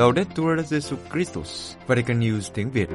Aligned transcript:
Laudetur 0.00 0.60
Jesus 0.70 0.96
Christus, 1.12 1.76
Vatican 1.86 2.20
News 2.20 2.50
tiếng 2.54 2.70
Việt. 2.70 2.88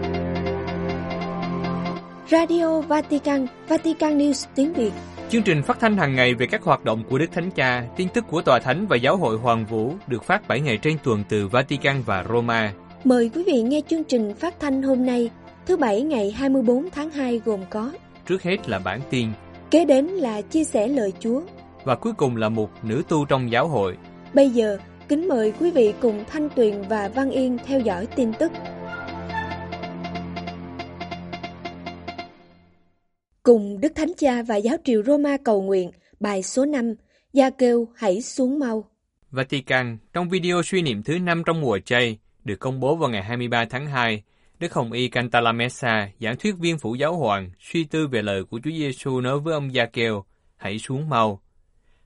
Radio 2.32 2.82
Vatican, 2.82 3.48
Vatican 3.68 4.18
News 4.18 4.46
tiếng 4.56 4.74
Việt. 4.74 4.92
Chương 5.30 5.44
trình 5.44 5.64
phát 5.64 5.80
thanh 5.80 5.98
hàng 5.98 6.16
ngày 6.16 6.34
về 6.34 6.48
các 6.48 6.64
hoạt 6.64 6.84
động 6.84 7.04
của 7.10 7.18
Đức 7.18 7.26
Thánh 7.32 7.52
Cha, 7.52 7.84
tin 7.98 8.08
tức 8.10 8.26
của 8.30 8.42
Tòa 8.42 8.60
Thánh 8.60 8.88
và 8.88 8.96
Giáo 8.96 9.18
hội 9.18 9.38
Hoàng 9.38 9.66
Vũ 9.66 9.94
được 10.08 10.24
phát 10.24 10.48
7 10.48 10.60
ngày 10.60 10.78
trên 10.78 10.98
tuần 11.04 11.24
từ 11.30 11.48
Vatican 11.48 12.02
và 12.06 12.26
Roma. 12.30 12.74
Mời 13.04 13.32
quý 13.36 13.44
vị 13.44 13.62
nghe 13.62 13.82
chương 13.88 14.04
trình 14.04 14.34
phát 14.34 14.60
thanh 14.60 14.82
hôm 14.82 15.06
nay, 15.06 15.30
thứ 15.66 15.78
Bảy 15.78 16.02
ngày 16.02 16.32
24 16.32 16.90
tháng 16.90 17.10
2 17.10 17.42
gồm 17.46 17.60
có 17.70 17.92
Trước 18.28 18.44
hết 18.44 18.70
là 18.70 18.80
bản 18.80 19.02
tin, 19.10 19.30
Kế 19.72 19.86
đến 19.86 20.06
là 20.06 20.42
chia 20.42 20.64
sẻ 20.64 20.88
lời 20.88 21.14
Chúa. 21.20 21.42
Và 21.86 21.96
cuối 21.96 22.14
cùng 22.18 22.36
là 22.36 22.50
một 22.50 22.70
nữ 22.84 23.04
tu 23.10 23.26
trong 23.26 23.52
giáo 23.52 23.68
hội. 23.68 23.98
Bây 24.34 24.50
giờ, 24.50 24.78
kính 25.08 25.28
mời 25.28 25.54
quý 25.60 25.72
vị 25.72 25.94
cùng 26.02 26.24
Thanh 26.28 26.50
Tuyền 26.56 26.82
và 26.90 27.08
Văn 27.16 27.32
Yên 27.32 27.58
theo 27.66 27.80
dõi 27.80 28.08
tin 28.16 28.34
tức. 28.40 28.52
Cùng 33.44 33.82
Đức 33.82 33.92
Thánh 33.96 34.12
Cha 34.18 34.44
và 34.44 34.56
Giáo 34.56 34.76
triều 34.84 35.04
Roma 35.04 35.38
cầu 35.44 35.62
nguyện, 35.62 35.92
bài 36.20 36.44
số 36.44 36.66
5, 36.66 36.94
Gia 37.34 37.50
kêu 37.50 37.88
hãy 37.96 38.22
xuống 38.22 38.60
mau. 38.60 38.86
Vatican, 39.32 39.98
trong 40.14 40.30
video 40.30 40.62
suy 40.64 40.82
niệm 40.82 41.04
thứ 41.04 41.20
5 41.20 41.44
trong 41.46 41.62
mùa 41.62 41.80
chay, 41.80 42.18
được 42.44 42.56
công 42.60 42.80
bố 42.80 42.96
vào 42.96 43.10
ngày 43.10 43.24
23 43.24 43.66
tháng 43.66 43.88
2, 43.88 44.24
Đức 44.60 44.74
Hồng 44.74 44.92
Y 44.92 45.08
Cantalamessa, 45.08 46.10
giảng 46.20 46.38
thuyết 46.38 46.56
viên 46.60 46.78
phủ 46.78 46.96
giáo 46.96 47.16
hoàng, 47.16 47.52
suy 47.60 47.84
tư 47.84 48.08
về 48.08 48.22
lời 48.22 48.44
của 48.44 48.60
Chúa 48.64 48.72
Giêsu 48.72 49.22
nói 49.22 49.40
với 49.40 49.54
ông 49.54 49.74
Gia 49.74 49.86
kêu, 49.86 50.26
hãy 50.58 50.80
xuống 50.80 51.10
mau. 51.10 51.42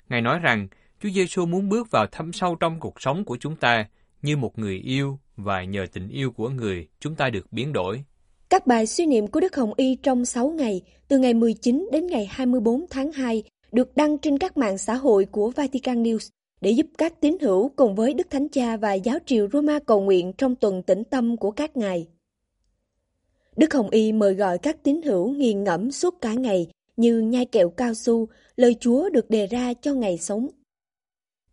Ngài 0.09 0.21
nói 0.21 0.39
rằng, 0.39 0.67
Chúa 1.01 1.09
Giêsu 1.09 1.45
muốn 1.45 1.69
bước 1.69 1.91
vào 1.91 2.05
thâm 2.11 2.33
sâu 2.33 2.55
trong 2.55 2.79
cuộc 2.79 3.01
sống 3.01 3.25
của 3.25 3.37
chúng 3.39 3.55
ta 3.55 3.87
như 4.21 4.37
một 4.37 4.59
người 4.59 4.77
yêu 4.77 5.19
và 5.37 5.63
nhờ 5.63 5.85
tình 5.93 6.09
yêu 6.09 6.31
của 6.31 6.49
người, 6.49 6.87
chúng 6.99 7.15
ta 7.15 7.29
được 7.29 7.45
biến 7.51 7.73
đổi. 7.73 8.03
Các 8.49 8.67
bài 8.67 8.87
suy 8.87 9.05
niệm 9.05 9.27
của 9.27 9.39
Đức 9.39 9.55
Hồng 9.55 9.73
Y 9.77 9.95
trong 9.95 10.25
6 10.25 10.49
ngày, 10.49 10.81
từ 11.07 11.17
ngày 11.17 11.33
19 11.33 11.89
đến 11.91 12.07
ngày 12.07 12.25
24 12.25 12.85
tháng 12.89 13.11
2, 13.11 13.43
được 13.71 13.95
đăng 13.95 14.17
trên 14.17 14.37
các 14.37 14.57
mạng 14.57 14.77
xã 14.77 14.93
hội 14.95 15.25
của 15.25 15.49
Vatican 15.49 16.03
News 16.03 16.29
để 16.61 16.71
giúp 16.71 16.87
các 16.97 17.21
tín 17.21 17.37
hữu 17.41 17.69
cùng 17.75 17.95
với 17.95 18.13
Đức 18.13 18.29
Thánh 18.29 18.49
Cha 18.49 18.77
và 18.77 18.93
Giáo 18.93 19.17
triều 19.25 19.47
Roma 19.53 19.79
cầu 19.85 20.01
nguyện 20.01 20.33
trong 20.37 20.55
tuần 20.55 20.83
tĩnh 20.83 21.03
tâm 21.03 21.37
của 21.37 21.51
các 21.51 21.77
ngài. 21.77 22.07
Đức 23.57 23.73
Hồng 23.73 23.89
Y 23.89 24.11
mời 24.11 24.33
gọi 24.33 24.57
các 24.57 24.83
tín 24.83 25.01
hữu 25.01 25.29
nghiền 25.29 25.63
ngẫm 25.63 25.91
suốt 25.91 26.21
cả 26.21 26.33
ngày 26.33 26.67
như 26.97 27.19
nhai 27.19 27.45
kẹo 27.45 27.69
cao 27.69 27.93
su, 27.93 28.27
lời 28.59 28.75
Chúa 28.79 29.09
được 29.09 29.29
đề 29.29 29.47
ra 29.47 29.73
cho 29.73 29.93
ngày 29.93 30.17
sống. 30.17 30.47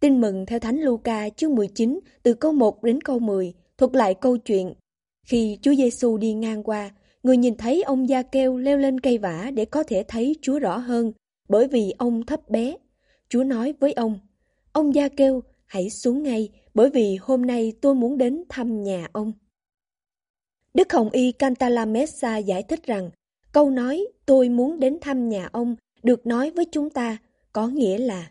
Tin 0.00 0.20
mừng 0.20 0.46
theo 0.46 0.58
Thánh 0.58 0.80
Luca 0.80 1.28
chương 1.28 1.54
19 1.54 2.00
từ 2.22 2.34
câu 2.34 2.52
1 2.52 2.82
đến 2.82 3.00
câu 3.00 3.18
10 3.18 3.54
thuật 3.78 3.94
lại 3.94 4.14
câu 4.14 4.36
chuyện 4.36 4.74
khi 5.26 5.58
Chúa 5.62 5.74
Giêsu 5.74 6.16
đi 6.16 6.32
ngang 6.32 6.62
qua, 6.62 6.90
người 7.22 7.36
nhìn 7.36 7.56
thấy 7.56 7.82
ông 7.82 8.08
Gia 8.08 8.22
Kêu 8.22 8.58
leo 8.58 8.78
lên 8.78 9.00
cây 9.00 9.18
vả 9.18 9.50
để 9.54 9.64
có 9.64 9.82
thể 9.82 10.04
thấy 10.08 10.36
Chúa 10.42 10.58
rõ 10.58 10.78
hơn, 10.78 11.12
bởi 11.48 11.68
vì 11.68 11.94
ông 11.98 12.26
thấp 12.26 12.50
bé. 12.50 12.76
Chúa 13.28 13.44
nói 13.44 13.74
với 13.80 13.92
ông, 13.92 14.18
ông 14.72 14.94
Gia 14.94 15.08
Kêu, 15.08 15.42
hãy 15.66 15.90
xuống 15.90 16.22
ngay, 16.22 16.48
bởi 16.74 16.90
vì 16.90 17.18
hôm 17.20 17.46
nay 17.46 17.72
tôi 17.80 17.94
muốn 17.94 18.18
đến 18.18 18.44
thăm 18.48 18.82
nhà 18.82 19.08
ông. 19.12 19.32
Đức 20.74 20.92
Hồng 20.92 21.10
Y 21.10 21.32
Cantalamessa 21.32 22.36
giải 22.36 22.62
thích 22.62 22.86
rằng, 22.86 23.10
câu 23.52 23.70
nói 23.70 24.06
tôi 24.26 24.48
muốn 24.48 24.80
đến 24.80 24.98
thăm 25.00 25.28
nhà 25.28 25.48
ông 25.52 25.76
được 26.02 26.26
nói 26.26 26.50
với 26.50 26.64
chúng 26.72 26.90
ta 26.90 27.18
có 27.52 27.68
nghĩa 27.68 27.98
là 27.98 28.30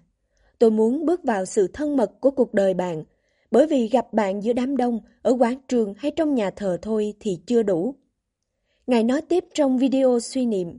tôi 0.59 0.71
muốn 0.71 1.05
bước 1.05 1.23
vào 1.23 1.45
sự 1.45 1.67
thân 1.67 1.97
mật 1.97 2.11
của 2.19 2.31
cuộc 2.31 2.53
đời 2.53 2.73
bạn, 2.73 3.03
bởi 3.51 3.67
vì 3.67 3.87
gặp 3.87 4.13
bạn 4.13 4.43
giữa 4.43 4.53
đám 4.53 4.77
đông, 4.77 4.99
ở 5.21 5.35
quán 5.39 5.55
trường 5.67 5.93
hay 5.97 6.11
trong 6.11 6.35
nhà 6.35 6.49
thờ 6.49 6.77
thôi 6.81 7.13
thì 7.19 7.39
chưa 7.45 7.63
đủ. 7.63 7.95
Ngài 8.87 9.03
nói 9.03 9.21
tiếp 9.21 9.45
trong 9.53 9.77
video 9.77 10.19
suy 10.19 10.45
niệm, 10.45 10.77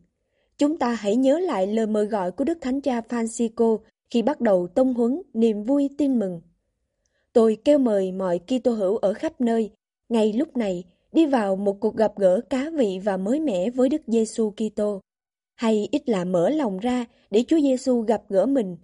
chúng 0.58 0.78
ta 0.78 0.92
hãy 0.92 1.16
nhớ 1.16 1.38
lại 1.38 1.66
lời 1.66 1.86
mời 1.86 2.06
gọi 2.06 2.30
của 2.30 2.44
Đức 2.44 2.58
Thánh 2.60 2.80
Cha 2.80 3.00
Francisco 3.00 3.78
khi 4.10 4.22
bắt 4.22 4.40
đầu 4.40 4.66
tông 4.66 4.94
huấn 4.94 5.22
niềm 5.34 5.62
vui 5.62 5.88
tin 5.98 6.18
mừng. 6.18 6.40
Tôi 7.32 7.58
kêu 7.64 7.78
mời 7.78 8.12
mọi 8.12 8.38
Kitô 8.38 8.72
hữu 8.72 8.96
ở 8.96 9.12
khắp 9.12 9.40
nơi, 9.40 9.70
ngay 10.08 10.32
lúc 10.32 10.56
này 10.56 10.84
đi 11.12 11.26
vào 11.26 11.56
một 11.56 11.80
cuộc 11.80 11.96
gặp 11.96 12.12
gỡ 12.16 12.40
cá 12.50 12.70
vị 12.70 13.00
và 13.04 13.16
mới 13.16 13.40
mẻ 13.40 13.70
với 13.70 13.88
Đức 13.88 14.02
Giêsu 14.06 14.50
Kitô, 14.50 15.00
hay 15.56 15.88
ít 15.92 16.08
là 16.08 16.24
mở 16.24 16.50
lòng 16.50 16.78
ra 16.78 17.04
để 17.30 17.44
Chúa 17.48 17.60
Giêsu 17.60 18.00
gặp 18.00 18.22
gỡ 18.28 18.46
mình. 18.46 18.76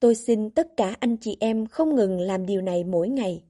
Tôi 0.00 0.14
xin 0.14 0.50
tất 0.50 0.76
cả 0.76 0.96
anh 1.00 1.16
chị 1.16 1.36
em 1.40 1.66
không 1.66 1.94
ngừng 1.94 2.20
làm 2.20 2.46
điều 2.46 2.60
này 2.60 2.84
mỗi 2.84 3.08
ngày. 3.08 3.42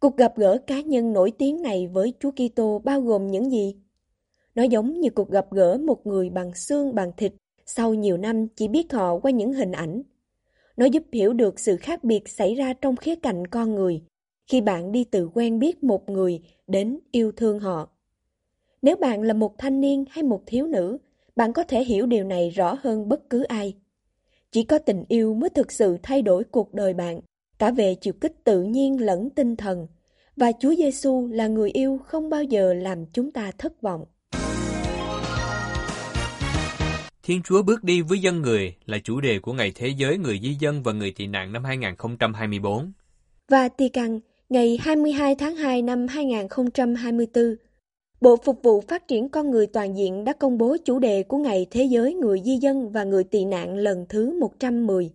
Cuộc 0.00 0.16
gặp 0.16 0.36
gỡ 0.36 0.58
cá 0.66 0.80
nhân 0.80 1.12
nổi 1.12 1.32
tiếng 1.38 1.62
này 1.62 1.86
với 1.86 2.12
Chúa 2.20 2.30
Kitô 2.30 2.78
bao 2.84 3.00
gồm 3.00 3.26
những 3.26 3.50
gì? 3.50 3.76
Nó 4.54 4.62
giống 4.62 5.00
như 5.00 5.10
cuộc 5.10 5.30
gặp 5.30 5.46
gỡ 5.50 5.78
một 5.78 6.06
người 6.06 6.30
bằng 6.30 6.54
xương 6.54 6.94
bằng 6.94 7.12
thịt 7.16 7.32
sau 7.66 7.94
nhiều 7.94 8.16
năm 8.16 8.48
chỉ 8.56 8.68
biết 8.68 8.92
họ 8.92 9.18
qua 9.18 9.30
những 9.30 9.52
hình 9.52 9.72
ảnh. 9.72 10.02
Nó 10.76 10.86
giúp 10.86 11.02
hiểu 11.12 11.32
được 11.32 11.60
sự 11.60 11.76
khác 11.76 12.04
biệt 12.04 12.28
xảy 12.28 12.54
ra 12.54 12.72
trong 12.72 12.96
khía 12.96 13.14
cạnh 13.14 13.46
con 13.46 13.74
người 13.74 14.02
khi 14.46 14.60
bạn 14.60 14.92
đi 14.92 15.04
từ 15.04 15.30
quen 15.34 15.58
biết 15.58 15.84
một 15.84 16.10
người 16.10 16.40
đến 16.66 16.98
yêu 17.10 17.32
thương 17.32 17.58
họ. 17.58 17.88
Nếu 18.82 18.96
bạn 18.96 19.22
là 19.22 19.34
một 19.34 19.58
thanh 19.58 19.80
niên 19.80 20.04
hay 20.10 20.22
một 20.22 20.42
thiếu 20.46 20.66
nữ, 20.66 20.98
bạn 21.36 21.52
có 21.52 21.64
thể 21.64 21.84
hiểu 21.84 22.06
điều 22.06 22.24
này 22.24 22.50
rõ 22.50 22.76
hơn 22.82 23.08
bất 23.08 23.30
cứ 23.30 23.42
ai. 23.42 23.74
Chỉ 24.52 24.64
có 24.64 24.78
tình 24.78 25.04
yêu 25.08 25.34
mới 25.34 25.50
thực 25.50 25.72
sự 25.72 25.96
thay 26.02 26.22
đổi 26.22 26.44
cuộc 26.44 26.74
đời 26.74 26.94
bạn, 26.94 27.20
cả 27.58 27.70
về 27.70 27.94
chiều 27.94 28.14
kích 28.20 28.44
tự 28.44 28.62
nhiên 28.62 29.04
lẫn 29.04 29.30
tinh 29.30 29.56
thần. 29.56 29.86
Và 30.36 30.52
Chúa 30.60 30.74
Giêsu 30.74 31.28
là 31.32 31.46
người 31.46 31.70
yêu 31.70 31.98
không 32.06 32.30
bao 32.30 32.42
giờ 32.42 32.74
làm 32.74 33.06
chúng 33.12 33.30
ta 33.30 33.52
thất 33.58 33.82
vọng. 33.82 34.04
Thiên 37.22 37.42
Chúa 37.42 37.62
bước 37.62 37.84
đi 37.84 38.02
với 38.02 38.18
dân 38.18 38.42
người 38.42 38.74
là 38.86 38.98
chủ 39.04 39.20
đề 39.20 39.38
của 39.38 39.52
Ngày 39.52 39.72
Thế 39.74 39.88
giới 39.88 40.18
Người 40.18 40.40
Di 40.42 40.56
dân 40.60 40.82
và 40.82 40.92
Người 40.92 41.12
tị 41.16 41.26
nạn 41.26 41.52
năm 41.52 41.64
2024. 41.64 42.92
Và 43.48 43.62
Vatican, 43.62 44.20
ngày 44.48 44.78
22 44.80 45.34
tháng 45.34 45.56
2 45.56 45.82
năm 45.82 46.06
2024, 46.06 47.56
Bộ 48.20 48.36
Phục 48.44 48.60
vụ 48.62 48.80
Phát 48.88 49.08
triển 49.08 49.28
Con 49.28 49.50
Người 49.50 49.66
Toàn 49.66 49.96
diện 49.96 50.24
đã 50.24 50.32
công 50.32 50.58
bố 50.58 50.76
chủ 50.84 50.98
đề 50.98 51.22
của 51.22 51.38
Ngày 51.38 51.66
Thế 51.70 51.84
giới 51.84 52.14
Người 52.14 52.40
Di 52.44 52.56
dân 52.56 52.92
và 52.92 53.04
Người 53.04 53.24
tị 53.24 53.44
nạn 53.44 53.76
lần 53.76 54.06
thứ 54.08 54.38
110, 54.40 55.10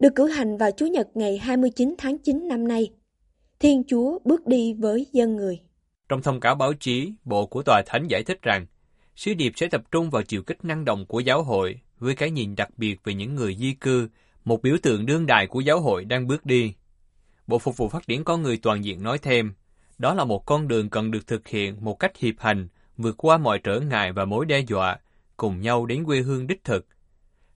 được 0.00 0.14
cử 0.14 0.26
hành 0.28 0.56
vào 0.56 0.70
Chủ 0.70 0.86
nhật 0.86 1.08
ngày 1.14 1.38
29 1.38 1.94
tháng 1.98 2.18
9 2.18 2.48
năm 2.48 2.68
nay. 2.68 2.90
Thiên 3.58 3.82
Chúa 3.86 4.18
bước 4.24 4.46
đi 4.46 4.74
với 4.74 5.06
dân 5.12 5.36
người. 5.36 5.60
Trong 6.08 6.22
thông 6.22 6.40
cáo 6.40 6.54
báo 6.54 6.72
chí, 6.80 7.12
Bộ 7.24 7.46
của 7.46 7.62
Tòa 7.62 7.82
Thánh 7.86 8.06
giải 8.08 8.22
thích 8.22 8.42
rằng, 8.42 8.66
sứ 9.16 9.34
điệp 9.34 9.52
sẽ 9.56 9.66
tập 9.68 9.82
trung 9.90 10.10
vào 10.10 10.22
chiều 10.22 10.42
kích 10.42 10.64
năng 10.64 10.84
động 10.84 11.06
của 11.06 11.20
giáo 11.20 11.42
hội 11.42 11.80
với 11.98 12.14
cái 12.14 12.30
nhìn 12.30 12.56
đặc 12.56 12.68
biệt 12.76 12.96
về 13.04 13.14
những 13.14 13.34
người 13.34 13.56
di 13.60 13.72
cư, 13.72 14.08
một 14.44 14.62
biểu 14.62 14.76
tượng 14.82 15.06
đương 15.06 15.26
đại 15.26 15.46
của 15.46 15.60
giáo 15.60 15.80
hội 15.80 16.04
đang 16.04 16.26
bước 16.26 16.46
đi. 16.46 16.74
Bộ 17.46 17.58
Phục 17.58 17.76
vụ 17.76 17.88
Phát 17.88 18.06
triển 18.06 18.24
Con 18.24 18.42
Người 18.42 18.58
Toàn 18.62 18.84
diện 18.84 19.02
nói 19.02 19.18
thêm, 19.18 19.52
đó 20.00 20.14
là 20.14 20.24
một 20.24 20.46
con 20.46 20.68
đường 20.68 20.90
cần 20.90 21.10
được 21.10 21.26
thực 21.26 21.48
hiện 21.48 21.76
một 21.84 21.98
cách 21.98 22.16
hiệp 22.18 22.34
hành, 22.38 22.68
vượt 22.96 23.14
qua 23.18 23.38
mọi 23.38 23.58
trở 23.58 23.80
ngại 23.80 24.12
và 24.12 24.24
mối 24.24 24.46
đe 24.46 24.60
dọa, 24.60 24.98
cùng 25.36 25.60
nhau 25.60 25.86
đến 25.86 26.04
quê 26.04 26.20
hương 26.20 26.46
đích 26.46 26.64
thực. 26.64 26.86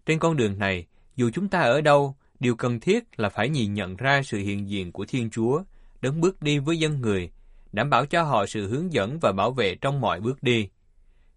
Trên 0.06 0.18
con 0.18 0.36
đường 0.36 0.58
này, 0.58 0.86
dù 1.16 1.30
chúng 1.34 1.48
ta 1.48 1.60
ở 1.60 1.80
đâu, 1.80 2.16
điều 2.40 2.56
cần 2.56 2.80
thiết 2.80 3.20
là 3.20 3.28
phải 3.28 3.48
nhìn 3.48 3.74
nhận 3.74 3.96
ra 3.96 4.22
sự 4.24 4.38
hiện 4.38 4.68
diện 4.68 4.92
của 4.92 5.04
Thiên 5.08 5.30
Chúa, 5.30 5.62
đấng 6.00 6.20
bước 6.20 6.42
đi 6.42 6.58
với 6.58 6.78
dân 6.78 7.00
người, 7.00 7.30
đảm 7.72 7.90
bảo 7.90 8.06
cho 8.06 8.22
họ 8.22 8.46
sự 8.46 8.68
hướng 8.68 8.92
dẫn 8.92 9.18
và 9.20 9.32
bảo 9.32 9.50
vệ 9.50 9.74
trong 9.74 10.00
mọi 10.00 10.20
bước 10.20 10.42
đi. 10.42 10.68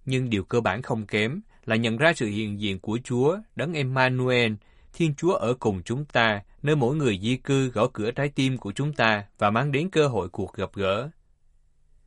Nhưng 0.06 0.29
điều 0.29 0.44
cơ 0.44 0.62
bản 0.62 0.81
không 0.81 1.06
kém 1.06 1.41
là 1.66 1.75
nhận 1.75 1.97
ra 1.97 2.13
sự 2.13 2.28
hiện 2.28 2.59
diện 2.59 2.79
của 2.79 3.00
Chúa, 3.03 3.38
đấng 3.56 3.74
Emmanuel, 3.74 4.53
Thiên 4.97 5.16
Chúa 5.16 5.34
ở 5.34 5.54
cùng 5.54 5.81
chúng 5.83 6.06
ta, 6.06 6.42
nơi 6.63 6.75
mỗi 6.75 6.95
người 6.95 7.19
di 7.24 7.36
cư 7.36 7.68
gõ 7.68 7.88
cửa 7.88 8.12
trái 8.12 8.30
tim 8.30 8.57
của 8.57 8.72
chúng 8.72 8.94
ta 8.94 9.24
và 9.38 9.50
mang 9.50 9.72
đến 9.72 9.89
cơ 9.89 10.07
hội 10.07 10.30
cuộc 10.30 10.54
gặp 10.54 10.69
gỡ. 10.74 11.10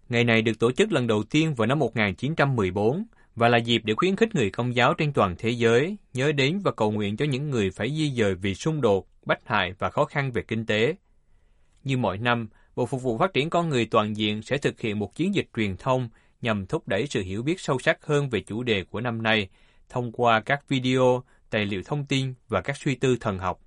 Ngày 0.09 0.25
này 0.25 0.43
được 0.43 0.59
tổ 0.59 0.73
chức 0.73 0.93
lần 0.93 1.07
đầu 1.07 1.23
tiên 1.23 1.55
vào 1.55 1.67
năm 1.67 1.79
1914 1.79 3.05
và 3.37 3.49
là 3.49 3.59
dịp 3.59 3.83
để 3.85 3.95
khuyến 3.95 4.17
khích 4.17 4.35
người 4.35 4.51
công 4.51 4.75
giáo 4.75 4.95
trên 4.95 5.13
toàn 5.13 5.35
thế 5.39 5.51
giới 5.51 5.97
nhớ 6.15 6.33
đến 6.33 6.61
và 6.65 6.73
cầu 6.73 6.91
nguyện 6.91 7.17
cho 7.17 7.25
những 7.25 7.51
người 7.51 7.71
phải 7.71 7.97
di 7.97 8.11
dời 8.11 8.35
vì 8.35 8.55
xung 8.55 8.81
đột, 8.81 9.07
bách 9.27 9.49
hại 9.49 9.75
và 9.79 9.91
khó 9.91 10.05
khăn 10.05 10.33
về 10.33 10.43
kinh 10.43 10.67
tế. 10.67 10.95
Như 11.85 11.97
mọi 11.97 12.19
năm, 12.19 12.49
Bộ 12.77 12.87
Phục 12.87 13.03
vụ 13.03 13.19
Phát 13.19 13.35
triển 13.35 13.51
Con 13.51 13.69
Người 13.69 13.87
Toàn 13.87 14.17
diện 14.17 14.43
sẽ 14.43 14.59
thực 14.59 14.81
hiện 14.81 14.99
một 14.99 15.15
chiến 15.15 15.35
dịch 15.35 15.49
truyền 15.57 15.77
thông 15.77 16.09
nhằm 16.43 16.67
thúc 16.67 16.89
đẩy 16.89 17.07
sự 17.07 17.23
hiểu 17.23 17.43
biết 17.43 17.61
sâu 17.61 17.79
sắc 17.79 18.07
hơn 18.07 18.31
về 18.31 18.41
chủ 18.41 18.63
đề 18.63 18.85
của 18.85 19.01
năm 19.01 19.23
nay 19.23 19.49
thông 19.89 20.13
qua 20.13 20.41
các 20.41 20.69
video, 20.69 21.23
tài 21.51 21.67
liệu 21.67 21.83
thông 21.85 22.07
tin 22.07 22.35
và 22.49 22.61
các 22.61 22.77
suy 22.77 22.95
tư 22.95 23.17
thần 23.21 23.39
học. 23.39 23.61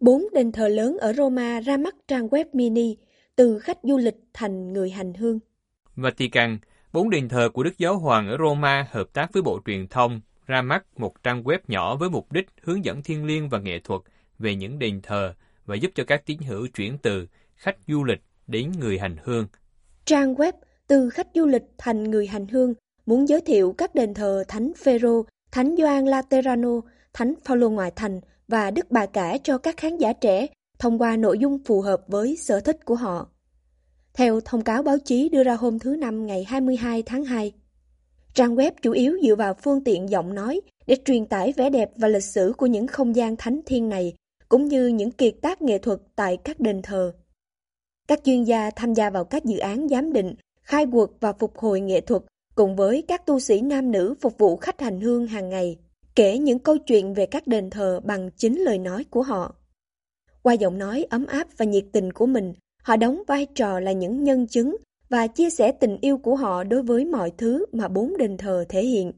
Bốn 0.00 0.24
đền 0.34 0.52
thờ 0.52 0.68
lớn 0.68 0.96
ở 1.00 1.12
Roma 1.12 1.60
ra 1.60 1.76
mắt 1.76 1.94
trang 2.08 2.28
web 2.28 2.44
mini, 2.52 2.96
từ 3.36 3.58
khách 3.58 3.78
du 3.82 3.98
lịch 3.98 4.16
thành 4.32 4.72
người 4.72 4.90
hành 4.90 5.14
hương. 5.14 5.38
Vatican, 5.96 6.58
bốn 6.92 7.10
đền 7.10 7.28
thờ 7.28 7.48
của 7.52 7.62
Đức 7.62 7.78
Giáo 7.78 7.98
Hoàng 7.98 8.28
ở 8.28 8.36
Roma 8.38 8.86
hợp 8.90 9.12
tác 9.12 9.32
với 9.32 9.42
Bộ 9.42 9.60
Truyền 9.66 9.88
thông 9.88 10.20
ra 10.46 10.62
mắt 10.62 10.84
một 10.96 11.22
trang 11.22 11.42
web 11.42 11.58
nhỏ 11.68 11.96
với 11.96 12.10
mục 12.10 12.32
đích 12.32 12.46
hướng 12.62 12.84
dẫn 12.84 13.02
thiên 13.02 13.24
liêng 13.24 13.48
và 13.48 13.58
nghệ 13.58 13.78
thuật 13.78 14.00
về 14.38 14.54
những 14.54 14.78
đền 14.78 15.00
thờ 15.02 15.34
và 15.66 15.76
giúp 15.76 15.90
cho 15.94 16.04
các 16.06 16.26
tín 16.26 16.38
hữu 16.38 16.66
chuyển 16.66 16.98
từ 16.98 17.26
khách 17.56 17.76
du 17.86 18.04
lịch 18.04 18.20
đến 18.46 18.72
người 18.80 18.98
hành 18.98 19.16
hương. 19.24 19.46
Trang 20.04 20.34
web 20.34 20.52
từ 20.86 21.10
khách 21.10 21.28
du 21.34 21.46
lịch 21.46 21.64
thành 21.78 22.10
người 22.10 22.26
hành 22.26 22.46
hương 22.46 22.74
muốn 23.10 23.28
giới 23.28 23.40
thiệu 23.40 23.74
các 23.78 23.94
đền 23.94 24.14
thờ 24.14 24.44
Thánh 24.48 24.72
Phêrô, 24.76 25.24
Thánh 25.52 25.74
Gioan 25.78 26.06
Laterano, 26.06 26.80
Thánh 27.12 27.34
Phaolô 27.44 27.70
ngoại 27.70 27.92
thành 27.96 28.20
và 28.48 28.70
Đức 28.70 28.90
Bà 28.90 29.06
Cả 29.06 29.38
cho 29.42 29.58
các 29.58 29.76
khán 29.76 29.96
giả 29.96 30.12
trẻ 30.12 30.46
thông 30.78 30.98
qua 30.98 31.16
nội 31.16 31.38
dung 31.38 31.58
phù 31.64 31.80
hợp 31.80 32.00
với 32.08 32.36
sở 32.36 32.60
thích 32.60 32.84
của 32.84 32.94
họ. 32.94 33.28
Theo 34.14 34.40
thông 34.40 34.62
cáo 34.62 34.82
báo 34.82 34.98
chí 35.04 35.28
đưa 35.28 35.44
ra 35.44 35.54
hôm 35.54 35.78
thứ 35.78 35.96
Năm 35.96 36.26
ngày 36.26 36.44
22 36.44 37.02
tháng 37.02 37.24
2, 37.24 37.52
trang 38.34 38.56
web 38.56 38.70
chủ 38.82 38.92
yếu 38.92 39.18
dựa 39.22 39.36
vào 39.36 39.54
phương 39.54 39.84
tiện 39.84 40.08
giọng 40.08 40.34
nói 40.34 40.60
để 40.86 40.96
truyền 41.04 41.26
tải 41.26 41.52
vẻ 41.56 41.70
đẹp 41.70 41.90
và 41.96 42.08
lịch 42.08 42.24
sử 42.24 42.52
của 42.56 42.66
những 42.66 42.86
không 42.86 43.16
gian 43.16 43.36
thánh 43.36 43.60
thiên 43.66 43.88
này, 43.88 44.14
cũng 44.48 44.64
như 44.64 44.86
những 44.86 45.10
kiệt 45.10 45.34
tác 45.42 45.62
nghệ 45.62 45.78
thuật 45.78 45.98
tại 46.16 46.36
các 46.36 46.60
đền 46.60 46.82
thờ. 46.82 47.12
Các 48.08 48.20
chuyên 48.24 48.44
gia 48.44 48.70
tham 48.70 48.94
gia 48.94 49.10
vào 49.10 49.24
các 49.24 49.44
dự 49.44 49.58
án 49.58 49.88
giám 49.88 50.12
định, 50.12 50.34
khai 50.62 50.86
quật 50.92 51.08
và 51.20 51.32
phục 51.32 51.58
hồi 51.58 51.80
nghệ 51.80 52.00
thuật 52.00 52.22
cùng 52.54 52.76
với 52.76 53.04
các 53.08 53.26
tu 53.26 53.40
sĩ 53.40 53.60
nam 53.60 53.90
nữ 53.90 54.14
phục 54.20 54.38
vụ 54.38 54.56
khách 54.56 54.80
hành 54.80 55.00
hương 55.00 55.26
hàng 55.26 55.48
ngày, 55.48 55.78
kể 56.14 56.38
những 56.38 56.58
câu 56.58 56.78
chuyện 56.78 57.14
về 57.14 57.26
các 57.26 57.46
đền 57.46 57.70
thờ 57.70 58.00
bằng 58.04 58.30
chính 58.36 58.60
lời 58.60 58.78
nói 58.78 59.04
của 59.10 59.22
họ. 59.22 59.54
Qua 60.42 60.52
giọng 60.52 60.78
nói 60.78 61.06
ấm 61.10 61.26
áp 61.26 61.48
và 61.56 61.64
nhiệt 61.64 61.84
tình 61.92 62.12
của 62.12 62.26
mình, 62.26 62.54
họ 62.82 62.96
đóng 62.96 63.22
vai 63.26 63.46
trò 63.46 63.80
là 63.80 63.92
những 63.92 64.24
nhân 64.24 64.46
chứng 64.46 64.76
và 65.08 65.26
chia 65.26 65.50
sẻ 65.50 65.72
tình 65.72 65.98
yêu 66.00 66.18
của 66.18 66.36
họ 66.36 66.64
đối 66.64 66.82
với 66.82 67.04
mọi 67.04 67.32
thứ 67.38 67.66
mà 67.72 67.88
bốn 67.88 68.16
đền 68.16 68.36
thờ 68.36 68.64
thể 68.68 68.82
hiện. 68.82 69.12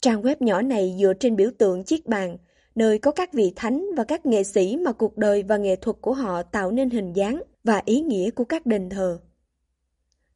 Trang 0.00 0.22
web 0.22 0.36
nhỏ 0.40 0.62
này 0.62 0.96
dựa 1.00 1.12
trên 1.20 1.36
biểu 1.36 1.50
tượng 1.58 1.84
chiếc 1.84 2.06
bàn, 2.06 2.36
nơi 2.74 2.98
có 2.98 3.10
các 3.10 3.32
vị 3.32 3.52
thánh 3.56 3.86
và 3.96 4.04
các 4.04 4.26
nghệ 4.26 4.44
sĩ 4.44 4.76
mà 4.76 4.92
cuộc 4.92 5.16
đời 5.16 5.42
và 5.42 5.56
nghệ 5.56 5.76
thuật 5.76 5.96
của 6.00 6.12
họ 6.12 6.42
tạo 6.42 6.70
nên 6.70 6.90
hình 6.90 7.12
dáng 7.12 7.42
và 7.64 7.82
ý 7.84 8.00
nghĩa 8.00 8.30
của 8.30 8.44
các 8.44 8.66
đền 8.66 8.90
thờ. 8.90 9.20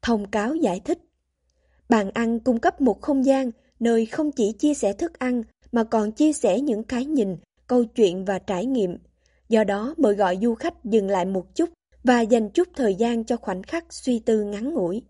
Thông 0.03 0.31
cáo 0.31 0.55
giải 0.55 0.81
thích 0.85 0.99
Bàn 1.89 2.11
ăn 2.15 2.41
cung 2.41 2.61
cấp 2.61 2.81
một 2.81 3.03
không 3.03 3.25
gian 3.25 3.51
nơi 3.81 4.07
không 4.07 4.33
chỉ 4.33 4.53
chia 4.53 4.75
sẻ 4.75 4.93
thức 4.93 5.19
ăn 5.19 5.43
mà 5.73 5.85
còn 5.85 6.13
chia 6.13 6.33
sẻ 6.33 6.61
những 6.61 6.83
cái 6.83 7.05
nhìn, 7.05 7.37
câu 7.67 7.85
chuyện 7.85 8.25
và 8.25 8.39
trải 8.39 8.67
nghiệm. 8.67 8.99
Do 9.49 9.65
đó 9.65 9.95
mời 9.97 10.15
gọi 10.15 10.39
du 10.43 10.55
khách 10.55 10.85
dừng 10.85 11.09
lại 11.09 11.25
một 11.25 11.55
chút 11.55 11.71
và 12.05 12.21
dành 12.21 12.51
chút 12.51 12.69
thời 12.77 12.95
gian 12.95 13.25
cho 13.25 13.37
khoảnh 13.37 13.63
khắc 13.63 13.85
suy 13.91 14.19
tư 14.19 14.43
ngắn 14.45 14.75
ngủi. 14.75 15.03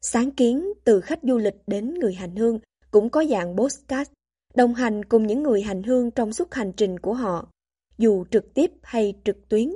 Sáng 0.00 0.30
kiến 0.30 0.72
từ 0.84 1.00
khách 1.00 1.18
du 1.22 1.38
lịch 1.38 1.56
đến 1.66 1.94
người 1.94 2.14
hành 2.14 2.36
hương 2.36 2.58
cũng 2.90 3.10
có 3.10 3.24
dạng 3.24 3.56
postcard, 3.56 4.10
đồng 4.54 4.74
hành 4.74 5.04
cùng 5.04 5.26
những 5.26 5.42
người 5.42 5.62
hành 5.62 5.82
hương 5.82 6.10
trong 6.10 6.32
suốt 6.32 6.54
hành 6.54 6.72
trình 6.72 6.98
của 6.98 7.14
họ, 7.14 7.48
dù 7.98 8.24
trực 8.30 8.54
tiếp 8.54 8.72
hay 8.82 9.14
trực 9.24 9.48
tuyến. 9.48 9.74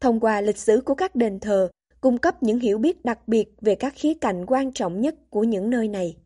Thông 0.00 0.20
qua 0.20 0.40
lịch 0.40 0.58
sử 0.58 0.80
của 0.84 0.94
các 0.94 1.14
đền 1.14 1.40
thờ, 1.40 1.68
cung 2.00 2.18
cấp 2.18 2.42
những 2.42 2.60
hiểu 2.60 2.78
biết 2.78 3.04
đặc 3.04 3.28
biệt 3.28 3.48
về 3.60 3.74
các 3.74 3.92
khía 3.96 4.14
cạnh 4.14 4.46
quan 4.46 4.72
trọng 4.72 5.00
nhất 5.00 5.14
của 5.30 5.44
những 5.44 5.70
nơi 5.70 5.88
này. 5.88 6.16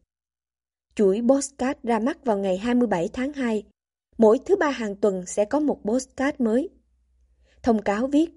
Chuỗi 0.95 1.21
postcard 1.29 1.79
ra 1.83 1.99
mắt 1.99 2.25
vào 2.25 2.39
ngày 2.39 2.59
27 2.59 3.09
tháng 3.13 3.33
2. 3.33 3.63
Mỗi 4.19 4.39
thứ 4.47 4.57
ba 4.57 4.71
hàng 4.71 4.97
tuần 4.97 5.27
sẽ 5.27 5.45
có 5.45 5.61
một 5.61 5.79
postcard 5.85 6.41
mới. 6.41 6.69
Thông 7.63 7.83
cáo 7.83 8.07
viết, 8.07 8.31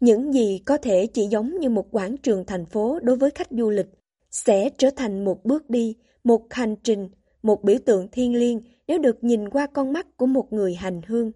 những 0.00 0.32
gì 0.32 0.62
có 0.66 0.76
thể 0.76 1.06
chỉ 1.06 1.26
giống 1.26 1.58
như 1.60 1.68
một 1.68 1.86
quảng 1.90 2.16
trường 2.16 2.44
thành 2.46 2.66
phố 2.66 2.98
đối 3.02 3.16
với 3.16 3.30
khách 3.30 3.48
du 3.50 3.70
lịch 3.70 3.88
sẽ 4.30 4.70
trở 4.78 4.90
thành 4.96 5.24
một 5.24 5.44
bước 5.44 5.70
đi, 5.70 5.96
một 6.24 6.46
hành 6.50 6.76
trình, 6.82 7.08
một 7.42 7.64
biểu 7.64 7.76
tượng 7.86 8.08
thiêng 8.08 8.34
liêng 8.34 8.60
nếu 8.86 8.98
được 8.98 9.24
nhìn 9.24 9.48
qua 9.48 9.66
con 9.66 9.92
mắt 9.92 10.16
của 10.16 10.26
một 10.26 10.52
người 10.52 10.74
hành 10.74 11.00
hương. 11.06 11.32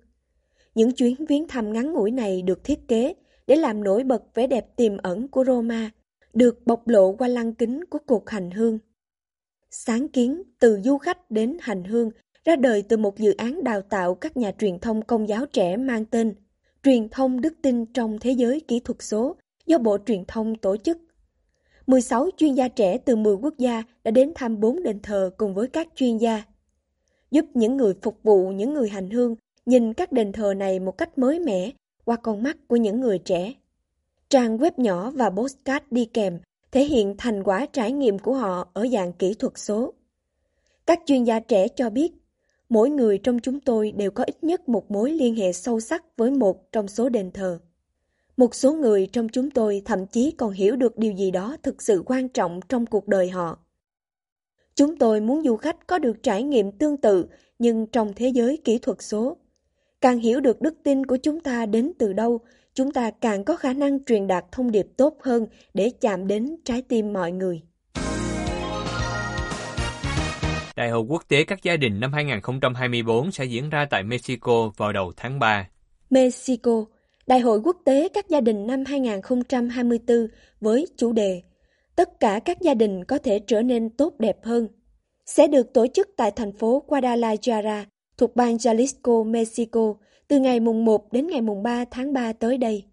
Những 0.75 0.93
chuyến 0.93 1.27
viếng 1.29 1.49
thăm 1.49 1.73
ngắn 1.73 1.93
ngủi 1.93 2.11
này 2.11 2.43
được 2.43 2.65
thiết 2.65 2.89
kế 2.89 3.15
để 3.47 3.57
làm 3.57 3.85
nổi 3.85 4.05
bật 4.05 4.35
vẻ 4.35 4.47
đẹp 4.47 4.77
tiềm 4.77 4.97
ẩn 4.97 5.29
của 5.29 5.45
Roma, 5.45 5.91
được 6.33 6.67
bộc 6.67 6.89
lộ 6.89 7.13
qua 7.13 7.29
lăng 7.29 7.55
kính 7.55 7.85
của 7.85 7.99
cuộc 8.07 8.31
hành 8.31 8.51
hương. 8.51 8.79
Sáng 9.71 10.09
kiến 10.09 10.43
từ 10.59 10.81
du 10.85 10.99
khách 10.99 11.31
đến 11.31 11.57
hành 11.61 11.85
hương 11.85 12.11
ra 12.45 12.57
đời 12.57 12.83
từ 12.83 12.97
một 12.97 13.19
dự 13.19 13.33
án 13.33 13.65
đào 13.65 13.83
tạo 13.83 14.15
các 14.15 14.37
nhà 14.37 14.53
truyền 14.59 14.79
thông 14.79 15.03
công 15.03 15.29
giáo 15.29 15.47
trẻ 15.47 15.77
mang 15.77 16.05
tên 16.05 16.35
Truyền 16.83 17.09
thông 17.09 17.41
đức 17.41 17.55
tin 17.63 17.87
trong 17.87 18.19
thế 18.19 18.31
giới 18.31 18.61
kỹ 18.61 18.81
thuật 18.81 19.03
số 19.03 19.37
do 19.67 19.79
Bộ 19.79 19.99
Truyền 20.07 20.25
thông 20.29 20.55
tổ 20.55 20.77
chức. 20.77 20.99
16 21.87 22.29
chuyên 22.37 22.55
gia 22.55 22.69
trẻ 22.69 22.99
từ 22.99 23.17
10 23.17 23.35
quốc 23.35 23.55
gia 23.59 23.83
đã 24.05 24.11
đến 24.11 24.33
thăm 24.35 24.61
bốn 24.61 24.83
đền 24.83 25.01
thờ 25.03 25.31
cùng 25.37 25.55
với 25.55 25.69
các 25.69 25.89
chuyên 25.95 26.19
gia, 26.19 26.43
giúp 27.31 27.45
những 27.55 27.77
người 27.77 27.95
phục 28.03 28.23
vụ 28.23 28.49
những 28.49 28.75
người 28.75 28.89
hành 28.89 29.11
hương 29.11 29.35
nhìn 29.67 29.95
các 29.95 30.13
đền 30.13 30.33
thờ 30.33 30.55
này 30.55 30.81
một 30.81 30.99
cách 30.99 31.19
mới 31.19 31.41
mẻ 31.41 31.71
qua 32.07 32.17
con 32.17 32.43
mắt 32.43 32.57
của 32.69 32.77
những 32.77 33.01
người 33.01 33.19
trẻ. 33.19 33.53
Trang 34.29 34.59
web 34.59 34.71
nhỏ 34.77 35.11
và 35.11 35.31
postcard 35.31 35.85
đi 35.91 36.05
kèm 36.05 36.39
thể 36.73 36.85
hiện 36.85 37.15
thành 37.19 37.43
quả 37.43 37.67
trải 37.73 37.93
nghiệm 37.93 38.19
của 38.19 38.35
họ 38.35 38.69
ở 38.73 38.87
dạng 38.93 39.13
kỹ 39.13 39.35
thuật 39.35 39.53
số. 39.57 39.93
Các 40.87 41.01
chuyên 41.07 41.25
gia 41.25 41.41
trẻ 41.41 41.69
cho 41.69 41.91
biết, 41.91 42.13
mỗi 42.69 42.91
người 42.91 43.19
trong 43.19 43.39
chúng 43.39 43.61
tôi 43.61 43.93
đều 43.93 44.11
có 44.11 44.25
ít 44.25 44.45
nhất 44.45 44.69
một 44.69 44.91
mối 44.91 45.13
liên 45.13 45.35
hệ 45.35 45.53
sâu 45.53 45.81
sắc 45.81 46.17
với 46.17 46.31
một 46.31 46.73
trong 46.73 46.89
số 46.89 47.09
đền 47.09 47.31
thờ. 47.31 47.59
Một 48.37 48.55
số 48.55 48.73
người 48.73 49.09
trong 49.13 49.29
chúng 49.29 49.51
tôi 49.51 49.83
thậm 49.85 50.07
chí 50.07 50.31
còn 50.31 50.53
hiểu 50.53 50.77
được 50.77 50.99
điều 50.99 51.13
gì 51.13 51.31
đó 51.31 51.57
thực 51.63 51.83
sự 51.83 52.03
quan 52.07 52.29
trọng 52.29 52.61
trong 52.69 52.87
cuộc 52.87 53.09
đời 53.09 53.31
họ. 53.31 53.59
Chúng 54.75 54.99
tôi 54.99 55.21
muốn 55.21 55.43
du 55.45 55.57
khách 55.57 55.87
có 55.87 55.99
được 55.99 56.23
trải 56.23 56.43
nghiệm 56.43 56.73
tương 56.73 56.97
tự 56.97 57.27
nhưng 57.59 57.87
trong 57.87 58.13
thế 58.17 58.29
giới 58.29 58.59
kỹ 58.65 58.79
thuật 58.79 59.03
số. 59.03 59.37
Càng 60.07 60.19
hiểu 60.19 60.41
được 60.41 60.61
đức 60.61 60.75
tin 60.85 61.07
của 61.07 61.17
chúng 61.17 61.41
ta 61.41 61.67
đến 61.67 61.93
từ 61.99 62.13
đâu, 62.13 62.41
chúng 62.75 62.93
ta 62.93 63.11
càng 63.21 63.45
có 63.45 63.57
khả 63.57 63.73
năng 63.73 64.05
truyền 64.05 64.27
đạt 64.27 64.45
thông 64.53 64.71
điệp 64.71 64.87
tốt 64.97 65.17
hơn 65.23 65.47
để 65.75 65.91
chạm 66.01 66.27
đến 66.27 66.57
trái 66.65 66.83
tim 66.83 67.13
mọi 67.13 67.33
người. 67.33 67.63
Đại 70.77 70.91
hội 70.91 71.03
quốc 71.09 71.23
tế 71.29 71.45
các 71.45 71.63
gia 71.63 71.77
đình 71.77 72.01
năm 72.01 72.13
2024 72.13 73.33
sẽ 73.33 73.45
diễn 73.45 73.71
ra 73.71 73.87
tại 73.91 74.03
Mexico 74.03 74.71
vào 74.77 74.93
đầu 74.93 75.13
tháng 75.17 75.39
3. 75.39 75.69
Mexico, 76.11 76.85
Đại 77.27 77.41
hội 77.41 77.61
quốc 77.65 77.77
tế 77.85 78.09
các 78.15 78.29
gia 78.29 78.41
đình 78.41 78.67
năm 78.67 78.85
2024 78.87 80.27
với 80.61 80.87
chủ 80.97 81.13
đề 81.13 81.43
Tất 81.97 82.21
cả 82.21 82.41
các 82.45 82.61
gia 82.61 82.75
đình 82.75 83.05
có 83.05 83.19
thể 83.19 83.39
trở 83.47 83.63
nên 83.63 83.91
tốt 83.91 84.15
đẹp 84.19 84.37
hơn 84.43 84.69
sẽ 85.27 85.49
được 85.49 85.73
tổ 85.75 85.87
chức 85.95 86.09
tại 86.17 86.31
thành 86.31 86.53
phố 86.53 86.83
Guadalajara 86.89 87.85
thuộc 88.19 88.37
bang 88.37 88.57
Jalisco, 88.57 89.25
Mexico 89.31 89.95
từ 90.29 90.41
ngày 90.41 90.61
mùng 90.61 90.85
1 90.85 91.13
đến 91.13 91.27
ngày 91.27 91.41
mùng 91.41 91.63
3 91.63 91.85
tháng 91.91 92.13
3 92.13 92.33
tới 92.33 92.59
đây. 92.59 92.85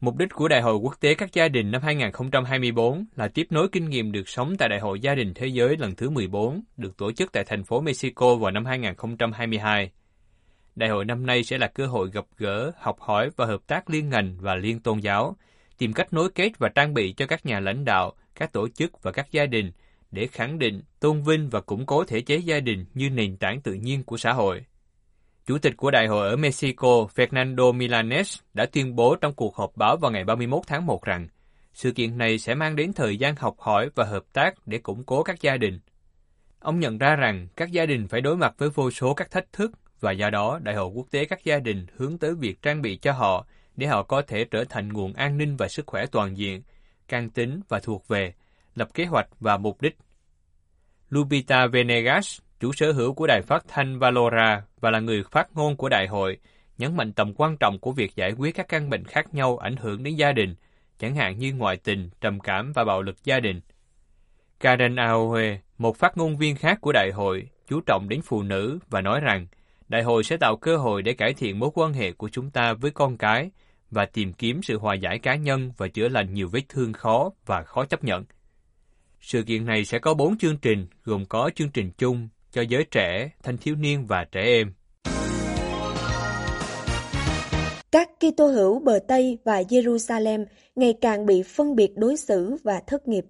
Mục 0.00 0.16
đích 0.16 0.28
của 0.34 0.48
Đại 0.48 0.62
hội 0.62 0.76
Quốc 0.76 1.00
tế 1.00 1.14
các 1.14 1.32
gia 1.32 1.48
đình 1.48 1.70
năm 1.70 1.82
2024 1.82 3.04
là 3.16 3.28
tiếp 3.28 3.46
nối 3.50 3.68
kinh 3.72 3.88
nghiệm 3.88 4.12
được 4.12 4.28
sống 4.28 4.56
tại 4.58 4.68
Đại 4.68 4.80
hội 4.80 5.00
Gia 5.00 5.14
đình 5.14 5.32
Thế 5.34 5.46
giới 5.46 5.76
lần 5.76 5.94
thứ 5.94 6.10
14, 6.10 6.62
được 6.76 6.96
tổ 6.96 7.12
chức 7.12 7.32
tại 7.32 7.44
thành 7.44 7.64
phố 7.64 7.80
Mexico 7.80 8.34
vào 8.36 8.50
năm 8.50 8.64
2022. 8.64 9.90
Đại 10.74 10.88
hội 10.88 11.04
năm 11.04 11.26
nay 11.26 11.44
sẽ 11.44 11.58
là 11.58 11.66
cơ 11.66 11.86
hội 11.86 12.10
gặp 12.12 12.24
gỡ, 12.36 12.72
học 12.76 13.00
hỏi 13.00 13.30
và 13.36 13.46
hợp 13.46 13.60
tác 13.66 13.90
liên 13.90 14.08
ngành 14.08 14.36
và 14.40 14.54
liên 14.54 14.80
tôn 14.80 14.98
giáo, 14.98 15.36
tìm 15.78 15.92
cách 15.92 16.12
nối 16.12 16.30
kết 16.30 16.58
và 16.58 16.68
trang 16.68 16.94
bị 16.94 17.12
cho 17.12 17.26
các 17.26 17.46
nhà 17.46 17.60
lãnh 17.60 17.84
đạo, 17.84 18.12
các 18.34 18.52
tổ 18.52 18.68
chức 18.68 19.02
và 19.02 19.12
các 19.12 19.32
gia 19.32 19.46
đình 19.46 19.72
để 20.10 20.26
khẳng 20.26 20.58
định, 20.58 20.82
tôn 21.00 21.22
vinh 21.22 21.48
và 21.50 21.60
củng 21.60 21.86
cố 21.86 22.04
thể 22.04 22.20
chế 22.20 22.36
gia 22.36 22.60
đình 22.60 22.84
như 22.94 23.10
nền 23.10 23.36
tảng 23.36 23.60
tự 23.60 23.72
nhiên 23.72 24.04
của 24.04 24.16
xã 24.16 24.32
hội. 24.32 24.64
Chủ 25.46 25.58
tịch 25.58 25.76
của 25.76 25.90
đại 25.90 26.06
hội 26.06 26.28
ở 26.28 26.36
Mexico, 26.36 27.06
Fernando 27.14 27.72
Milanes, 27.72 28.38
đã 28.54 28.66
tuyên 28.66 28.96
bố 28.96 29.16
trong 29.16 29.34
cuộc 29.34 29.56
họp 29.56 29.76
báo 29.76 29.96
vào 29.96 30.10
ngày 30.10 30.24
31 30.24 30.62
tháng 30.66 30.86
1 30.86 31.04
rằng 31.04 31.28
sự 31.72 31.92
kiện 31.92 32.18
này 32.18 32.38
sẽ 32.38 32.54
mang 32.54 32.76
đến 32.76 32.92
thời 32.92 33.16
gian 33.16 33.36
học 33.36 33.54
hỏi 33.58 33.90
và 33.94 34.04
hợp 34.04 34.24
tác 34.32 34.54
để 34.66 34.78
củng 34.78 35.04
cố 35.04 35.22
các 35.22 35.40
gia 35.40 35.56
đình. 35.56 35.80
Ông 36.60 36.80
nhận 36.80 36.98
ra 36.98 37.16
rằng 37.16 37.48
các 37.56 37.72
gia 37.72 37.86
đình 37.86 38.08
phải 38.08 38.20
đối 38.20 38.36
mặt 38.36 38.54
với 38.58 38.70
vô 38.70 38.90
số 38.90 39.14
các 39.14 39.30
thách 39.30 39.52
thức 39.52 39.72
và 40.00 40.12
do 40.12 40.30
đó 40.30 40.58
Đại 40.62 40.74
hội 40.74 40.90
quốc 40.94 41.06
tế 41.10 41.24
các 41.24 41.44
gia 41.44 41.58
đình 41.58 41.86
hướng 41.96 42.18
tới 42.18 42.34
việc 42.34 42.62
trang 42.62 42.82
bị 42.82 42.96
cho 42.96 43.12
họ 43.12 43.46
để 43.76 43.86
họ 43.86 44.02
có 44.02 44.22
thể 44.22 44.44
trở 44.44 44.64
thành 44.64 44.92
nguồn 44.92 45.12
an 45.12 45.38
ninh 45.38 45.56
và 45.56 45.68
sức 45.68 45.86
khỏe 45.86 46.06
toàn 46.06 46.36
diện, 46.36 46.62
can 47.08 47.30
tính 47.30 47.60
và 47.68 47.80
thuộc 47.80 48.08
về, 48.08 48.32
lập 48.78 48.88
kế 48.94 49.04
hoạch 49.04 49.28
và 49.40 49.56
mục 49.56 49.82
đích. 49.82 49.96
Lupita 51.08 51.66
Venegas, 51.66 52.38
chủ 52.60 52.72
sở 52.72 52.92
hữu 52.92 53.14
của 53.14 53.26
đài 53.26 53.42
phát 53.42 53.64
thanh 53.68 53.98
Valora 53.98 54.62
và 54.80 54.90
là 54.90 55.00
người 55.00 55.22
phát 55.30 55.48
ngôn 55.54 55.76
của 55.76 55.88
đại 55.88 56.06
hội, 56.06 56.38
nhấn 56.78 56.96
mạnh 56.96 57.12
tầm 57.12 57.34
quan 57.36 57.56
trọng 57.56 57.78
của 57.78 57.92
việc 57.92 58.16
giải 58.16 58.32
quyết 58.32 58.54
các 58.54 58.68
căn 58.68 58.90
bệnh 58.90 59.04
khác 59.04 59.34
nhau 59.34 59.58
ảnh 59.58 59.76
hưởng 59.76 60.02
đến 60.02 60.14
gia 60.14 60.32
đình, 60.32 60.54
chẳng 60.98 61.14
hạn 61.14 61.38
như 61.38 61.52
ngoại 61.52 61.76
tình, 61.76 62.10
trầm 62.20 62.40
cảm 62.40 62.72
và 62.72 62.84
bạo 62.84 63.02
lực 63.02 63.24
gia 63.24 63.40
đình. 63.40 63.60
Karen 64.60 64.96
Aoue, 64.96 65.60
một 65.78 65.96
phát 65.96 66.16
ngôn 66.16 66.36
viên 66.36 66.56
khác 66.56 66.78
của 66.80 66.92
đại 66.92 67.10
hội, 67.14 67.48
chú 67.68 67.80
trọng 67.80 68.08
đến 68.08 68.20
phụ 68.24 68.42
nữ 68.42 68.78
và 68.90 69.00
nói 69.00 69.20
rằng 69.20 69.46
đại 69.88 70.02
hội 70.02 70.24
sẽ 70.24 70.36
tạo 70.36 70.56
cơ 70.56 70.76
hội 70.76 71.02
để 71.02 71.12
cải 71.12 71.34
thiện 71.34 71.58
mối 71.58 71.70
quan 71.74 71.92
hệ 71.92 72.12
của 72.12 72.28
chúng 72.28 72.50
ta 72.50 72.74
với 72.74 72.90
con 72.90 73.16
cái 73.16 73.50
và 73.90 74.06
tìm 74.06 74.32
kiếm 74.32 74.62
sự 74.62 74.78
hòa 74.78 74.94
giải 74.94 75.18
cá 75.18 75.34
nhân 75.34 75.72
và 75.76 75.88
chữa 75.88 76.08
lành 76.08 76.34
nhiều 76.34 76.48
vết 76.52 76.62
thương 76.68 76.92
khó 76.92 77.30
và 77.46 77.62
khó 77.62 77.84
chấp 77.84 78.04
nhận. 78.04 78.24
Sự 79.20 79.42
kiện 79.42 79.66
này 79.66 79.84
sẽ 79.84 79.98
có 79.98 80.14
4 80.14 80.38
chương 80.38 80.56
trình, 80.56 80.86
gồm 81.04 81.24
có 81.24 81.50
chương 81.54 81.70
trình 81.70 81.90
chung, 81.98 82.28
cho 82.52 82.62
giới 82.62 82.84
trẻ, 82.84 83.30
thanh 83.42 83.58
thiếu 83.58 83.74
niên 83.76 84.06
và 84.06 84.24
trẻ 84.32 84.40
em. 84.40 84.72
Các 87.92 88.10
Kitô 88.20 88.46
hữu 88.46 88.80
bờ 88.80 88.98
Tây 89.08 89.38
và 89.44 89.62
Jerusalem 89.62 90.44
ngày 90.76 90.94
càng 91.00 91.26
bị 91.26 91.42
phân 91.42 91.76
biệt 91.76 91.96
đối 91.96 92.16
xử 92.16 92.56
và 92.64 92.80
thất 92.86 93.08
nghiệp. 93.08 93.24